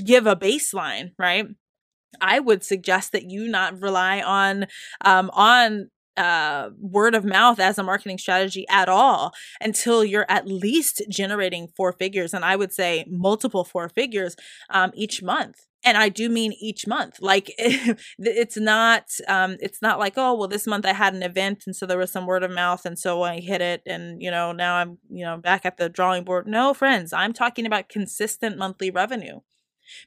give 0.03 0.27
a 0.27 0.35
baseline, 0.35 1.11
right? 1.17 1.47
I 2.21 2.39
would 2.39 2.63
suggest 2.63 3.11
that 3.11 3.29
you 3.29 3.47
not 3.47 3.81
rely 3.81 4.21
on 4.21 4.67
um, 5.03 5.29
on 5.33 5.89
uh, 6.17 6.69
word 6.79 7.13
of 7.13 7.25
mouth 7.25 7.59
as 7.59 7.77
a 7.77 7.83
marketing 7.83 8.17
strategy 8.17 8.65
at 8.69 8.87
all 8.87 9.33
until 9.59 10.03
you're 10.03 10.25
at 10.29 10.47
least 10.47 11.01
generating 11.09 11.67
four 11.67 11.91
figures, 11.93 12.33
and 12.33 12.45
I 12.45 12.55
would 12.55 12.73
say 12.73 13.05
multiple 13.09 13.63
four 13.63 13.89
figures 13.89 14.35
um, 14.69 14.91
each 14.93 15.21
month. 15.21 15.65
And 15.87 15.99
I 15.99 16.09
do 16.09 16.29
mean 16.29 16.53
each 16.59 16.87
month. 16.87 17.17
Like 17.21 17.53
it's 17.57 18.57
not, 18.57 19.03
um, 19.27 19.57
it's 19.59 19.81
not 19.83 19.99
like 19.99 20.13
oh 20.17 20.33
well, 20.35 20.47
this 20.47 20.65
month 20.65 20.85
I 20.85 20.93
had 20.93 21.13
an 21.13 21.23
event, 21.23 21.63
and 21.65 21.75
so 21.75 21.85
there 21.85 21.97
was 21.97 22.11
some 22.11 22.25
word 22.25 22.43
of 22.43 22.51
mouth, 22.51 22.85
and 22.85 22.97
so 22.97 23.23
I 23.23 23.39
hit 23.39 23.61
it, 23.61 23.81
and 23.85 24.21
you 24.21 24.31
know 24.31 24.51
now 24.51 24.75
I'm 24.75 24.97
you 25.09 25.25
know 25.25 25.37
back 25.37 25.65
at 25.65 25.77
the 25.77 25.89
drawing 25.89 26.23
board. 26.23 26.47
No, 26.47 26.73
friends, 26.73 27.13
I'm 27.13 27.33
talking 27.33 27.65
about 27.65 27.89
consistent 27.89 28.57
monthly 28.57 28.89
revenue 28.89 29.41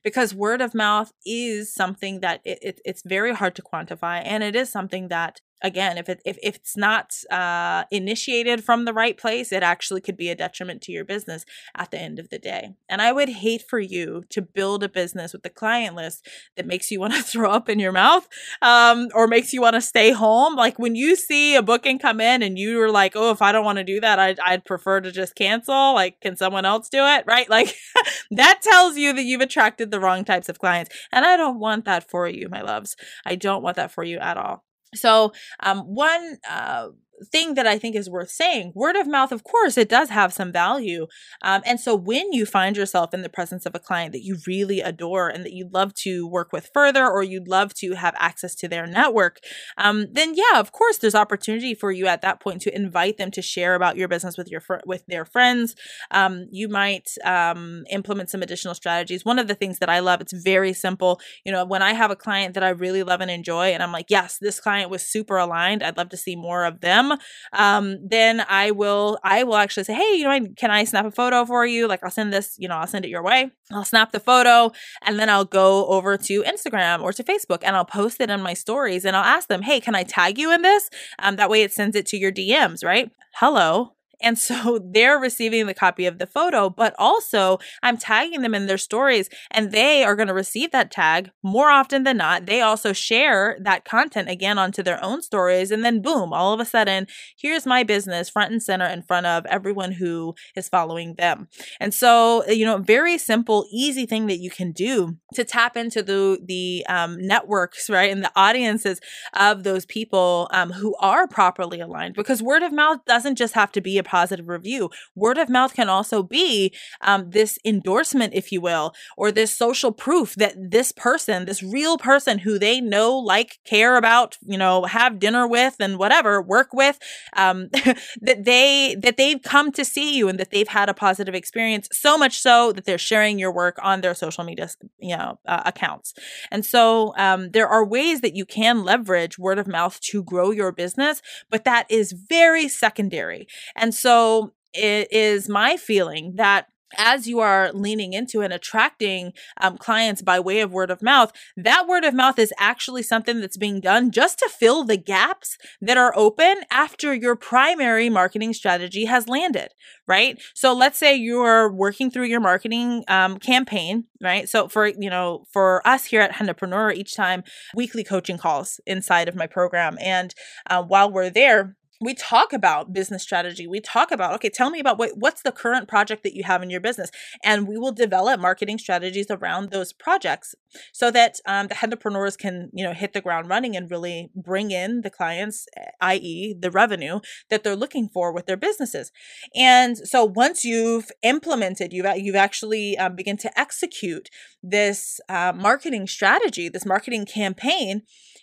because 0.03 0.35
word 0.35 0.61
of 0.61 0.75
mouth 0.75 1.12
is 1.25 1.73
something 1.73 2.21
that 2.21 2.41
it, 2.45 2.59
it, 2.62 2.81
it's 2.85 3.03
very 3.03 3.35
hard 3.35 3.55
to 3.57 3.62
quantify 3.62 4.23
and 4.25 4.43
it 4.43 4.57
is 4.57 4.71
something 4.71 5.09
that 5.09 5.41
again 5.62 5.99
if 5.99 6.09
it 6.09 6.21
if, 6.25 6.38
if 6.42 6.57
it's 6.57 6.77
not 6.77 7.14
uh, 7.31 7.85
initiated 7.90 8.64
from 8.64 8.85
the 8.85 8.92
right 8.92 9.16
place 9.16 9.53
it 9.53 9.62
actually 9.62 10.01
could 10.01 10.16
be 10.16 10.29
a 10.29 10.35
detriment 10.35 10.83
to 10.83 10.92
your 10.92 11.05
business 11.05 11.44
at 11.75 11.90
the 11.90 11.99
end 11.99 12.18
of 12.18 12.31
the 12.31 12.38
day. 12.38 12.75
And 12.88 13.01
i 13.03 13.12
would 13.12 13.29
hate 13.29 13.62
for 13.68 13.79
you 13.79 14.25
to 14.31 14.42
build 14.42 14.83
a 14.83 14.88
business 14.88 15.33
with 15.33 15.44
a 15.44 15.51
client 15.51 15.94
list 15.94 16.27
that 16.57 16.66
makes 16.66 16.90
you 16.90 17.01
want 17.09 17.14
to 17.14 17.23
throw 17.23 17.51
up 17.51 17.68
in 17.68 17.79
your 17.79 17.92
mouth 17.92 18.29
um, 18.62 19.09
or 19.14 19.27
makes 19.27 19.53
you 19.53 19.61
want 19.61 19.75
to 19.75 19.81
stay 19.81 20.11
home. 20.12 20.55
Like 20.55 20.79
when 20.79 20.94
you 20.94 21.16
see 21.16 21.55
a 21.55 21.62
booking 21.62 21.99
come 21.99 22.21
in 22.21 22.42
and 22.42 22.59
you 22.59 22.81
are 22.81 22.90
like 22.90 23.12
oh 23.14 23.31
if 23.31 23.42
i 23.42 23.53
don't 23.53 23.64
want 23.64 23.79
to 23.79 23.85
do 23.85 24.01
that 24.01 24.18
I'd, 24.18 24.40
I'd 24.40 24.64
prefer 24.64 25.01
to 25.01 25.12
just 25.12 25.35
cancel. 25.35 25.94
Like 25.94 26.21
can 26.21 26.37
someone 26.37 26.64
else 26.64 26.88
do 26.88 27.05
it? 27.05 27.25
Right? 27.27 27.49
Like 27.59 27.75
that 28.31 28.61
tells 28.62 28.97
you 28.97 29.12
that 29.14 29.25
you've 29.25 29.40
attracted 29.40 29.90
the 29.90 29.99
wrong 29.99 30.25
types 30.25 30.49
of 30.49 30.59
clients. 30.59 30.94
And 31.11 31.25
i 31.25 31.37
don't 31.37 31.59
want 31.59 31.87
that 31.87 32.09
for 32.09 32.29
you 32.29 32.49
my 32.49 32.62
loves. 32.62 32.94
I 33.27 33.35
don't 33.35 33.62
want 33.62 33.77
that 33.77 33.90
for 33.90 34.05
you 34.05 34.18
at 34.18 34.37
all 34.37 34.64
so, 34.94 35.33
um, 35.61 35.81
one 35.83 36.38
uh, 36.48 36.88
thing 37.25 37.55
that 37.55 37.67
I 37.67 37.79
think 37.79 37.97
is 37.97 38.11
worth 38.11 38.31
saying 38.31 38.73
word 38.75 38.97
of 38.97 39.07
mouth, 39.07 39.33
of 39.33 39.45
course, 39.45 39.77
it 39.77 39.89
does 39.89 40.11
have 40.11 40.33
some 40.33 40.53
value. 40.53 41.07
Um, 41.43 41.63
and 41.65 41.81
so 41.81 41.95
when 41.95 42.33
you 42.33 42.47
find 42.47 42.77
yourself 42.77 43.15
in 43.15 43.23
the 43.23 43.29
presence 43.29 43.67
of 43.67 43.75
a 43.75 43.79
client 43.79 44.13
that 44.13 44.23
you 44.23 44.39
really 44.47 44.81
adore 44.81 45.29
and 45.29 45.45
that 45.45 45.53
you'd 45.53 45.73
love 45.73 45.95
to 45.95 46.27
work 46.27 46.53
with 46.53 46.71
further 46.73 47.07
or 47.07 47.23
you'd 47.23 47.49
love 47.49 47.75
to 47.75 47.95
have 47.95 48.15
access 48.19 48.55
to 48.57 48.69
their 48.69 48.87
network, 48.87 49.41
um, 49.77 50.07
then 50.13 50.35
yeah, 50.35 50.59
of 50.59 50.73
course, 50.73 50.99
there's 50.99 51.15
opportunity 51.15 51.75
for 51.75 51.91
you 51.91 52.07
at 52.07 52.23
that 52.23 52.41
point 52.41 52.63
to 52.63 52.75
invite 52.75 53.17
them 53.17 53.31
to 53.33 53.43
share 53.43 53.75
about 53.75 53.97
your 53.97 54.09
business 54.09 54.37
with 54.37 54.49
your 54.49 54.61
fr- 54.61 54.77
with 54.87 55.05
their 55.07 55.25
friends. 55.25 55.75
Um, 56.11 56.47
you 56.51 56.69
might 56.69 57.11
um, 57.25 57.85
implement 57.91 58.31
some 58.31 58.43
additional 58.43 58.75
strategies. 58.75 59.25
One 59.25 59.39
of 59.39 59.49
the 59.49 59.55
things 59.55 59.79
that 59.79 59.89
I 59.89 60.01
love, 60.01 60.21
it's 60.21 60.33
very 60.33 60.73
simple. 60.73 61.21
You 61.45 61.53
know, 61.53 61.65
when 61.65 61.83
I 61.83 61.93
have 61.93 62.11
a 62.11 62.17
client 62.17 62.55
that 62.55 62.65
I 62.65 62.71
really 62.71 63.03
love 63.03 63.21
and 63.21 63.31
enjoy, 63.31 63.69
and 63.69 63.83
I'm 63.83 63.93
like, 63.93 64.07
yes, 64.09 64.39
this 64.41 64.61
client 64.61 64.91
was 64.91 65.03
super 65.03 65.37
aligned. 65.37 65.83
I'd 65.83 65.97
love 65.97 66.09
to 66.11 66.17
see 66.17 66.37
more 66.37 66.65
of 66.65 66.81
them 66.81 67.08
um, 67.53 67.99
then 68.07 68.44
I 68.49 68.71
will 68.71 69.18
I 69.23 69.44
will 69.44 69.57
actually 69.57 69.85
say, 69.85 69.94
hey, 69.94 70.16
you 70.16 70.25
know, 70.25 70.49
can 70.57 70.71
I 70.71 70.85
snap 70.85 71.05
a 71.05 71.11
photo 71.11 71.44
for 71.44 71.66
you? 71.66 71.87
Like 71.87 72.01
I'll 72.03 72.11
send 72.11 72.33
this, 72.33 72.57
you 72.59 72.68
know, 72.68 72.77
I'll 72.77 72.87
send 72.87 73.05
it 73.05 73.09
your 73.09 73.23
way. 73.23 73.51
I'll 73.71 73.85
snap 73.85 74.12
the 74.12 74.21
photo 74.21 74.73
and 75.03 75.18
then 75.18 75.29
I'll 75.29 75.44
go 75.44 75.87
over 75.87 76.16
to 76.16 76.42
Instagram 76.42 77.03
or 77.03 77.12
to 77.12 77.25
Facebook 77.25 77.62
and 77.62 77.77
I'll 77.77 77.85
post 77.85 78.21
it 78.21 78.31
in 78.31 78.40
my 78.40 78.55
stories 78.55 79.05
and 79.05 79.16
I'll 79.16 79.25
ask 79.25 79.49
them, 79.49 79.62
hey, 79.62 79.81
can 79.81 79.94
I 79.94 80.05
tag 80.05 80.38
you 80.38 80.53
in 80.53 80.62
this? 80.62 80.88
Um, 81.18 81.37
that 81.37 81.51
way 81.51 81.62
it 81.62 81.73
sends 81.73 81.97
it 81.97 82.07
to 82.07 82.16
your 82.16 82.33
DMs, 82.33 82.85
right? 82.85 83.11
Hello 83.35 83.98
And 84.21 84.39
so 84.39 84.81
they're 84.93 85.19
receiving 85.19 85.67
the 85.67 85.75
copy 85.75 86.07
of 86.07 86.19
the 86.19 86.27
photo, 86.27 86.71
but 86.71 86.95
also 86.99 87.59
I'm 87.83 87.97
tagging 87.97 88.43
them 88.43 88.55
in 88.55 88.67
their 88.67 88.79
stories 88.79 89.29
and 89.51 89.73
they 89.73 90.05
are 90.05 90.17
going 90.17 90.29
to 90.29 90.35
receive 90.35 90.71
that 90.73 90.91
tag 90.91 91.31
more 91.43 91.71
often 91.71 92.05
than 92.05 92.17
not. 92.17 92.47
They 92.47 92.61
also 92.61 92.93
share 92.93 93.57
that 93.61 93.85
content 93.85 94.29
again 94.29 94.59
onto 94.59 94.83
their 94.83 95.03
own 95.03 95.23
stories. 95.23 95.71
And 95.71 95.85
then 95.85 96.03
boom, 96.03 96.33
all 96.33 96.53
of 96.53 96.61
a 96.61 96.65
sudden, 96.65 97.07
here's 97.39 97.67
my 97.67 97.83
business 97.83 98.29
front 98.29 98.53
and 98.53 98.63
center 98.63 98.87
in 98.87 99.03
front 99.03 99.27
of 99.27 99.47
everyone 99.47 99.93
who 99.93 100.35
is 100.57 100.69
following 100.69 101.15
them. 101.15 101.49
And 101.81 101.95
so, 101.95 102.47
you 102.49 102.65
know, 102.65 102.79
very 102.79 103.19
simple, 103.19 103.67
easy 103.71 104.07
thing 104.07 104.27
that 104.27 104.39
you 104.39 104.51
can 104.51 104.73
do 104.73 105.17
to 105.35 105.45
tap 105.45 105.77
into 105.77 106.03
the, 106.03 106.39
the 106.45 106.85
um, 106.89 107.19
networks, 107.21 107.89
right? 107.99 108.11
And 108.11 108.23
the 108.23 108.33
audiences 108.37 109.01
of 109.35 109.65
those 109.65 109.87
people 109.87 110.49
um, 110.53 110.71
who 110.71 110.95
are 111.01 111.27
properly 111.27 111.81
aligned 111.81 112.15
because 112.15 112.43
word 112.43 112.63
of 112.63 112.73
mouth 112.73 113.05
doesn't 113.07 113.37
just 113.37 113.55
have 113.55 113.73
to 113.73 113.81
be 113.81 113.99
a 113.99 114.03
positive 114.09 114.49
review. 114.49 114.90
Word 115.14 115.38
of 115.38 115.49
mouth 115.49 115.75
can 115.75 115.88
also 115.88 116.23
be 116.23 116.75
um, 117.01 117.31
this 117.31 117.59
endorsement, 117.64 118.35
if 118.35 118.51
you 118.51 118.61
will, 118.61 118.94
or 119.16 119.31
this 119.31 119.55
social 119.55 119.92
proof 119.92 120.35
that 120.37 120.55
this 120.57 120.92
person, 120.92 121.44
this 121.44 121.62
real 121.62 121.99
person 121.99 122.38
who 122.38 122.59
they 122.59 122.81
know, 122.81 123.16
like, 123.16 123.59
care 123.64 123.97
about, 123.97 124.38
you 124.42 124.59
know, 124.59 124.85
have 124.85 125.18
dinner 125.18 125.47
with 125.47 125.77
and 125.81 125.99
whatever, 125.99 126.40
work 126.40 126.73
with, 126.73 126.99
um, 127.37 127.68
that 128.21 128.44
they 128.44 128.97
that 129.03 129.16
they've 129.16 129.42
come 129.42 129.71
to 129.73 129.85
see 129.85 130.16
you 130.16 130.29
and 130.29 130.38
that 130.40 130.51
they've 130.51 130.68
had 130.68 130.88
a 130.88 130.94
positive 130.94 131.35
experience. 131.35 131.88
So 131.92 132.16
much 132.16 132.38
so 132.40 132.73
that 132.73 132.85
they're 132.85 132.99
sharing 132.99 133.38
your 133.38 133.53
work 133.53 133.79
on 133.83 134.01
their 134.01 134.14
social 134.14 134.44
media, 134.44 134.68
you 134.99 135.16
know, 135.16 135.38
uh, 135.47 135.62
accounts. 135.66 136.14
And 136.51 136.64
so 136.64 137.14
um, 137.16 137.51
there 137.51 137.68
are 137.68 137.85
ways 137.85 138.21
that 138.23 138.35
you 138.35 138.44
can 138.44 138.85
leverage 138.85 139.38
word 139.38 139.59
of 139.59 139.66
mouth 139.66 140.01
to 140.01 140.23
grow 140.23 140.51
your 140.51 140.73
business, 140.73 141.21
but 141.51 141.64
that 141.64 141.87
is 141.90 142.12
very 142.12 142.68
secondary. 142.68 143.47
And 143.77 143.94
so 143.99 144.53
it 144.75 145.13
is 145.13 145.49
my 145.49 145.77
feeling 145.77 146.35
that 146.37 146.69
as 146.97 147.27
you 147.27 147.41
are 147.41 147.71
leaning 147.73 148.13
into 148.13 148.41
and 148.41 148.53
attracting 148.53 149.33
um, 149.61 149.77
clients 149.77 150.23
by 150.23 150.41
way 150.41 150.61
of 150.61 150.73
word 150.73 150.91
of 150.91 151.03
mouth, 151.03 151.33
that 151.57 151.87
word 151.87 152.05
of 152.05 152.15
mouth 152.15 152.39
is 152.39 152.53
actually 152.59 153.03
something 153.03 153.41
that's 153.41 153.57
being 153.57 153.81
done 153.81 154.11
just 154.11 154.39
to 154.39 154.49
fill 154.49 154.85
the 154.85 154.97
gaps 154.97 155.59
that 155.81 155.97
are 155.97 156.13
open 156.17 156.63
after 156.71 157.13
your 157.13 157.37
primary 157.37 158.09
marketing 158.09 158.55
strategy 158.55 159.05
has 159.05 159.29
landed, 159.29 159.69
right? 160.07 160.41
So 160.55 160.73
let's 160.73 160.99
say 160.99 161.15
you're 161.15 161.71
working 161.71 162.11
through 162.11 162.27
your 162.27 162.41
marketing 162.41 163.05
um, 163.09 163.39
campaign, 163.39 164.05
right? 164.23 164.49
So 164.49 164.69
for 164.69 164.87
you 164.87 165.11
know, 165.11 165.45
for 165.53 165.87
us 165.87 166.07
here 166.07 166.21
at 166.21 166.33
Hennapreneur, 166.33 166.95
each 166.95 167.15
time 167.15 167.45
weekly 167.75 168.05
coaching 168.05 168.39
calls 168.39 168.81
inside 168.87 169.29
of 169.29 169.37
my 169.37 169.47
program, 169.47 169.99
and 170.01 170.35
uh, 170.71 170.83
while 170.83 171.11
we're 171.11 171.31
there 171.31 171.77
we 172.01 172.15
talk 172.15 172.53
about 172.53 172.93
business 172.93 173.23
strategy. 173.23 173.67
We 173.67 173.81
talk 173.81 174.11
about 174.11 174.35
okay 174.37 174.49
tell 174.49 174.71
me 174.71 174.79
about 174.79 174.99
what 174.99 175.13
what's 175.17 175.43
the 175.43 175.53
current 175.53 175.89
project 175.89 176.23
that 176.23 176.35
you 176.35 176.45
have 176.45 176.63
in 176.63 176.71
your 176.71 176.81
business? 176.81 177.11
And 177.43 177.67
we 177.67 177.77
will 177.77 177.93
develop 177.93 178.41
marketing 178.41 178.79
strategies 178.79 179.27
around 179.31 179.71
those 179.71 179.93
projects 179.93 180.55
so 180.93 181.11
that 181.11 181.41
um, 181.47 181.67
the 181.69 181.77
entrepreneurs 181.83 182.37
can 182.37 182.71
you 182.73 182.85
know 182.85 182.93
hit 182.93 183.13
the 183.13 183.21
ground 183.21 183.49
running 183.49 183.77
and 183.77 183.91
really 183.91 184.31
bring 184.35 184.71
in 184.71 185.01
the 185.01 185.11
clients 185.11 185.67
i.e 186.01 186.55
the 186.59 186.71
revenue 186.71 187.21
that 187.51 187.65
they're 187.65 187.77
looking 187.77 188.09
for 188.09 188.33
with 188.33 188.47
their 188.47 188.57
businesses. 188.57 189.11
And 189.55 189.99
so 189.99 190.25
once 190.25 190.65
you've 190.65 191.11
implemented 191.23 191.93
you've 191.93 192.07
you've 192.17 192.37
actually 192.37 192.97
um, 192.99 193.17
begin 193.17 193.37
to 193.39 193.59
execute 193.59 194.29
this 194.63 195.21
uh, 195.29 195.53
marketing 195.55 196.07
strategy 196.07 196.69
this 196.69 196.87
marketing 196.87 197.27
campaign 197.27 198.03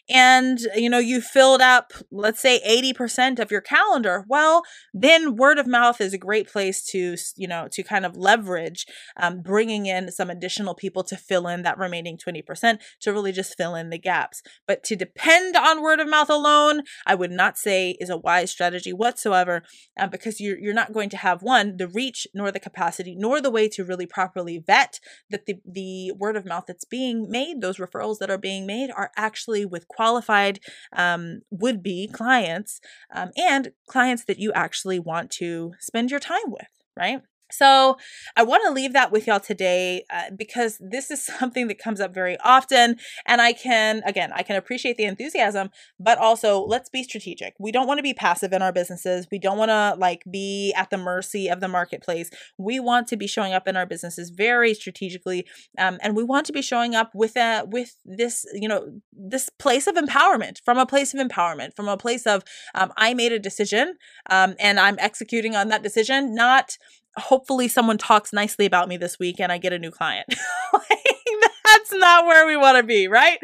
and 0.09 0.59
you 0.75 0.89
know 0.89 0.99
you 0.99 1.21
filled 1.21 1.61
up 1.61 1.91
let's 2.11 2.39
say 2.39 2.61
80% 2.95 3.39
of 3.39 3.49
your 3.49 3.61
calendar 3.61 4.23
well 4.27 4.63
then 4.93 5.35
word 5.35 5.57
of 5.57 5.67
mouth 5.67 5.99
is 5.99 6.13
a 6.13 6.17
great 6.17 6.47
place 6.47 6.85
to 6.87 7.15
you 7.35 7.47
know 7.47 7.67
to 7.71 7.83
kind 7.83 8.05
of 8.05 8.15
leverage 8.15 8.85
um, 9.17 9.41
bringing 9.41 9.85
in 9.85 10.11
some 10.11 10.29
additional 10.29 10.75
people 10.75 11.03
to 11.03 11.15
fill 11.15 11.47
in 11.47 11.63
that 11.63 11.77
remaining 11.77 12.17
20% 12.17 12.79
to 13.01 13.13
really 13.13 13.31
just 13.31 13.55
fill 13.57 13.75
in 13.75 13.89
the 13.89 13.97
gaps. 13.97 14.41
But 14.67 14.83
to 14.83 14.95
depend 14.95 15.55
on 15.55 15.81
word 15.81 15.99
of 15.99 16.07
mouth 16.07 16.29
alone 16.29 16.83
i 17.05 17.15
would 17.15 17.31
not 17.31 17.57
say 17.57 17.91
is 17.99 18.09
a 18.09 18.17
wise 18.17 18.51
strategy 18.51 18.93
whatsoever 18.93 19.63
uh, 19.97 20.07
because 20.07 20.39
you're, 20.39 20.57
you're 20.57 20.73
not 20.73 20.93
going 20.93 21.09
to 21.09 21.17
have 21.17 21.41
one 21.41 21.77
the 21.77 21.87
reach 21.87 22.27
nor 22.33 22.51
the 22.51 22.59
capacity 22.59 23.15
nor 23.17 23.41
the 23.41 23.49
way 23.49 23.67
to 23.67 23.83
really 23.83 24.05
properly 24.05 24.61
vet 24.65 24.99
that 25.29 25.45
the, 25.45 25.55
the 25.65 26.11
word 26.17 26.35
of 26.35 26.45
mouth 26.45 26.65
that's 26.67 26.85
being 26.85 27.29
made 27.29 27.61
those 27.61 27.77
referrals 27.77 28.19
that 28.19 28.29
are 28.29 28.37
being 28.37 28.65
made 28.65 28.89
are 28.95 29.11
actually 29.15 29.65
with 29.65 29.87
qualified 29.95 30.59
um, 30.93 31.41
would 31.51 31.81
be 31.81 32.07
clients 32.07 32.79
um, 33.13 33.31
and 33.37 33.71
clients 33.87 34.25
that 34.25 34.39
you 34.39 34.51
actually 34.53 34.99
want 34.99 35.29
to 35.31 35.73
spend 35.79 36.11
your 36.11 36.19
time 36.19 36.47
with, 36.47 36.67
right? 36.97 37.21
So, 37.57 37.97
I 38.35 38.43
want 38.43 38.63
to 38.65 38.71
leave 38.71 38.93
that 38.93 39.11
with 39.11 39.27
y'all 39.27 39.39
today 39.39 40.03
uh, 40.09 40.31
because 40.35 40.77
this 40.79 41.11
is 41.11 41.23
something 41.39 41.67
that 41.67 41.79
comes 41.79 41.99
up 41.99 42.13
very 42.13 42.37
often. 42.43 42.97
And 43.25 43.41
I 43.41 43.53
can, 43.53 44.01
again, 44.05 44.31
I 44.33 44.43
can 44.43 44.55
appreciate 44.55 44.97
the 44.97 45.05
enthusiasm, 45.05 45.69
but 45.99 46.17
also 46.17 46.63
let's 46.65 46.89
be 46.89 47.03
strategic. 47.03 47.55
We 47.59 47.71
don't 47.71 47.87
want 47.87 47.99
to 47.99 48.03
be 48.03 48.13
passive 48.13 48.53
in 48.53 48.61
our 48.61 48.71
businesses. 48.71 49.27
We 49.31 49.39
don't 49.39 49.57
want 49.57 49.69
to 49.69 49.95
like 49.99 50.23
be 50.29 50.73
at 50.75 50.89
the 50.89 50.97
mercy 50.97 51.47
of 51.47 51.59
the 51.59 51.67
marketplace. 51.67 52.29
We 52.57 52.79
want 52.79 53.07
to 53.09 53.17
be 53.17 53.27
showing 53.27 53.53
up 53.53 53.67
in 53.67 53.75
our 53.75 53.85
businesses 53.85 54.29
very 54.29 54.73
strategically. 54.73 55.45
Um, 55.77 55.97
and 56.01 56.15
we 56.15 56.23
want 56.23 56.45
to 56.47 56.53
be 56.53 56.61
showing 56.61 56.95
up 56.95 57.11
with 57.13 57.35
a, 57.37 57.63
with 57.65 57.95
this, 58.05 58.45
you 58.53 58.67
know, 58.67 58.99
this 59.13 59.49
place 59.59 59.87
of 59.87 59.95
empowerment, 59.95 60.59
from 60.63 60.77
a 60.77 60.85
place 60.85 61.13
of 61.13 61.25
empowerment, 61.25 61.75
from 61.75 61.87
a 61.87 61.97
place 61.97 62.25
of 62.25 62.43
um, 62.73 62.91
I 62.97 63.13
made 63.13 63.31
a 63.31 63.39
decision 63.39 63.95
um, 64.29 64.55
and 64.59 64.79
I'm 64.79 64.97
executing 64.99 65.55
on 65.55 65.69
that 65.69 65.83
decision, 65.83 66.33
not 66.35 66.77
hopefully 67.17 67.67
someone 67.67 67.97
talks 67.97 68.33
nicely 68.33 68.65
about 68.65 68.87
me 68.87 68.97
this 68.97 69.19
week 69.19 69.39
and 69.39 69.51
I 69.51 69.57
get 69.57 69.73
a 69.73 69.79
new 69.79 69.91
client. 69.91 70.27
like, 70.73 71.15
that's 71.65 71.93
not 71.93 72.25
where 72.25 72.45
we 72.45 72.57
want 72.57 72.77
to 72.77 72.83
be, 72.83 73.07
right? 73.07 73.39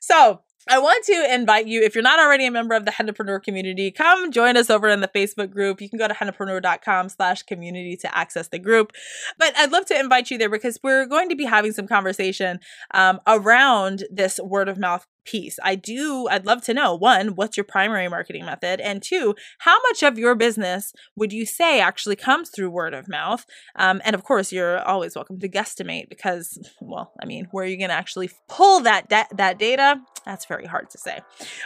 So, 0.00 0.40
I 0.68 0.78
want 0.78 1.04
to 1.06 1.34
invite 1.34 1.66
you, 1.66 1.82
if 1.82 1.96
you're 1.96 2.02
not 2.02 2.20
already 2.20 2.46
a 2.46 2.50
member 2.50 2.74
of 2.74 2.84
the 2.84 2.92
Hennapreneur 2.92 3.42
community, 3.42 3.90
come 3.90 4.30
join 4.30 4.56
us 4.56 4.70
over 4.70 4.88
in 4.88 5.00
the 5.00 5.08
Facebook 5.08 5.50
group. 5.50 5.80
You 5.80 5.88
can 5.88 5.98
go 5.98 6.06
to 6.06 6.14
hennapreneur.com 6.14 7.08
slash 7.08 7.42
community 7.42 7.96
to 7.96 8.16
access 8.16 8.48
the 8.48 8.58
group. 8.58 8.92
But 9.36 9.56
I'd 9.56 9.72
love 9.72 9.86
to 9.86 9.98
invite 9.98 10.30
you 10.30 10.38
there 10.38 10.50
because 10.50 10.78
we're 10.82 11.06
going 11.06 11.28
to 11.30 11.34
be 11.34 11.44
having 11.44 11.72
some 11.72 11.88
conversation 11.88 12.60
um, 12.92 13.20
around 13.26 14.04
this 14.12 14.38
word 14.38 14.68
of 14.68 14.78
mouth 14.78 15.06
piece. 15.24 15.58
I 15.62 15.74
do, 15.74 16.28
I'd 16.30 16.46
love 16.46 16.62
to 16.62 16.74
know 16.74 16.94
one, 16.94 17.28
what's 17.28 17.56
your 17.56 17.64
primary 17.64 18.08
marketing 18.08 18.44
method? 18.44 18.80
And 18.80 19.02
two, 19.02 19.34
how 19.58 19.78
much 19.88 20.02
of 20.02 20.18
your 20.18 20.34
business 20.34 20.92
would 21.16 21.32
you 21.32 21.46
say 21.46 21.80
actually 21.80 22.16
comes 22.16 22.50
through 22.50 22.70
word 22.70 22.94
of 22.94 23.08
mouth? 23.08 23.44
Um, 23.76 24.00
and 24.04 24.14
of 24.14 24.24
course, 24.24 24.52
you're 24.52 24.80
always 24.80 25.14
welcome 25.14 25.38
to 25.40 25.48
guesstimate 25.48 26.08
because, 26.08 26.58
well, 26.80 27.12
I 27.22 27.26
mean, 27.26 27.48
where 27.50 27.64
are 27.64 27.68
you 27.68 27.76
going 27.78 27.90
to 27.90 27.94
actually 27.94 28.30
pull 28.48 28.80
that, 28.80 29.08
da- 29.08 29.24
that 29.34 29.58
data? 29.58 30.00
That's 30.26 30.44
very 30.46 30.66
hard 30.66 30.90
to 30.90 30.98
say. 30.98 31.20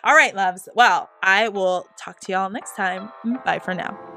All 0.04 0.14
right, 0.14 0.34
loves. 0.34 0.68
Well, 0.74 1.10
I 1.22 1.48
will 1.48 1.86
talk 1.98 2.20
to 2.20 2.32
y'all 2.32 2.50
next 2.50 2.76
time. 2.76 3.10
Bye 3.44 3.58
for 3.58 3.74
now. 3.74 4.13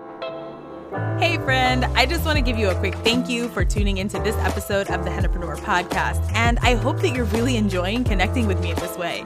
Hey, 0.88 1.38
friend, 1.38 1.84
I 1.97 2.06
just 2.06 2.23
want 2.23 2.38
to 2.38 2.41
give 2.41 2.58
you 2.58 2.69
a 2.69 2.76
quick 2.76 2.95
thank 2.95 3.28
you 3.28 3.50
for 3.50 3.65
tuning 3.65 3.97
into 3.97 4.19
this 4.19 4.36
episode 4.38 4.89
of 4.89 5.04
the 5.04 5.10
Hennapreneur 5.10 5.58
podcast, 5.58 6.32
and 6.34 6.58
I 6.60 6.76
hope 6.76 7.02
that 7.02 7.10
you're 7.10 7.26
really 7.26 7.58
enjoying 7.58 8.06
connecting 8.06 8.47
with 8.47 8.62
me 8.62 8.71
in 8.71 8.78
this 8.78 8.97
way. 8.97 9.26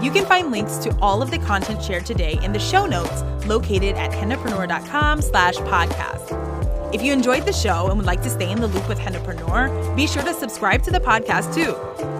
You 0.00 0.12
can 0.12 0.24
find 0.26 0.52
links 0.52 0.76
to 0.78 0.96
all 1.00 1.22
of 1.22 1.32
the 1.32 1.38
content 1.38 1.82
shared 1.82 2.06
today 2.06 2.38
in 2.40 2.52
the 2.52 2.60
show 2.60 2.86
notes 2.86 3.24
located 3.46 3.96
at 3.96 4.12
hennapreneur.com 4.12 5.22
slash 5.22 5.56
podcast. 5.56 6.94
If 6.94 7.02
you 7.02 7.12
enjoyed 7.12 7.46
the 7.46 7.52
show 7.52 7.88
and 7.88 7.96
would 7.96 8.06
like 8.06 8.22
to 8.22 8.30
stay 8.30 8.50
in 8.50 8.60
the 8.60 8.68
loop 8.68 8.88
with 8.88 9.00
Hennapreneur, 9.00 9.96
be 9.96 10.06
sure 10.06 10.22
to 10.22 10.34
subscribe 10.34 10.84
to 10.84 10.92
the 10.92 11.00
podcast 11.00 11.52
too. 11.52 11.74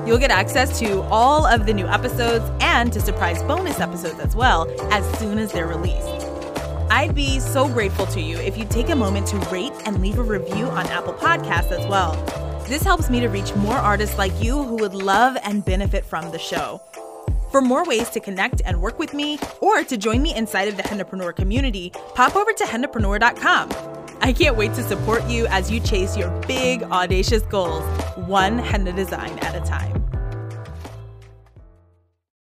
You'll 0.08 0.18
get 0.18 0.32
access 0.32 0.76
to 0.80 1.02
all 1.02 1.46
of 1.46 1.66
the 1.66 1.72
new 1.72 1.86
episodes 1.86 2.44
and 2.60 2.92
to 2.92 3.00
surprise 3.00 3.42
bonus 3.44 3.78
episodes 3.78 4.18
as 4.18 4.34
well 4.34 4.68
as 4.92 5.08
soon 5.20 5.38
as 5.38 5.52
they're 5.52 5.68
released. 5.68 6.25
I'd 6.96 7.14
be 7.14 7.40
so 7.40 7.68
grateful 7.68 8.06
to 8.06 8.22
you 8.22 8.38
if 8.38 8.56
you 8.56 8.64
take 8.64 8.88
a 8.88 8.96
moment 8.96 9.26
to 9.26 9.36
rate 9.52 9.74
and 9.84 10.00
leave 10.00 10.18
a 10.18 10.22
review 10.22 10.64
on 10.64 10.86
Apple 10.86 11.12
Podcasts 11.12 11.70
as 11.70 11.86
well. 11.88 12.14
This 12.68 12.82
helps 12.82 13.10
me 13.10 13.20
to 13.20 13.28
reach 13.28 13.54
more 13.54 13.76
artists 13.76 14.16
like 14.16 14.32
you 14.42 14.62
who 14.62 14.76
would 14.76 14.94
love 14.94 15.36
and 15.42 15.62
benefit 15.62 16.06
from 16.06 16.30
the 16.30 16.38
show. 16.38 16.80
For 17.50 17.60
more 17.60 17.84
ways 17.84 18.08
to 18.10 18.20
connect 18.20 18.62
and 18.64 18.80
work 18.80 18.98
with 18.98 19.12
me, 19.12 19.38
or 19.60 19.84
to 19.84 19.98
join 19.98 20.22
me 20.22 20.34
inside 20.34 20.68
of 20.68 20.78
the 20.78 20.84
Hennapreneur 20.84 21.36
community, 21.36 21.92
pop 22.14 22.34
over 22.34 22.54
to 22.54 22.64
hennapreneur.com. 22.64 23.72
I 24.22 24.32
can't 24.32 24.56
wait 24.56 24.72
to 24.72 24.82
support 24.82 25.22
you 25.26 25.46
as 25.48 25.70
you 25.70 25.80
chase 25.80 26.16
your 26.16 26.30
big, 26.48 26.82
audacious 26.84 27.42
goals, 27.42 27.84
one 28.26 28.56
henna 28.56 28.94
design 28.94 29.38
at 29.40 29.54
a 29.54 29.60
time. 29.66 30.05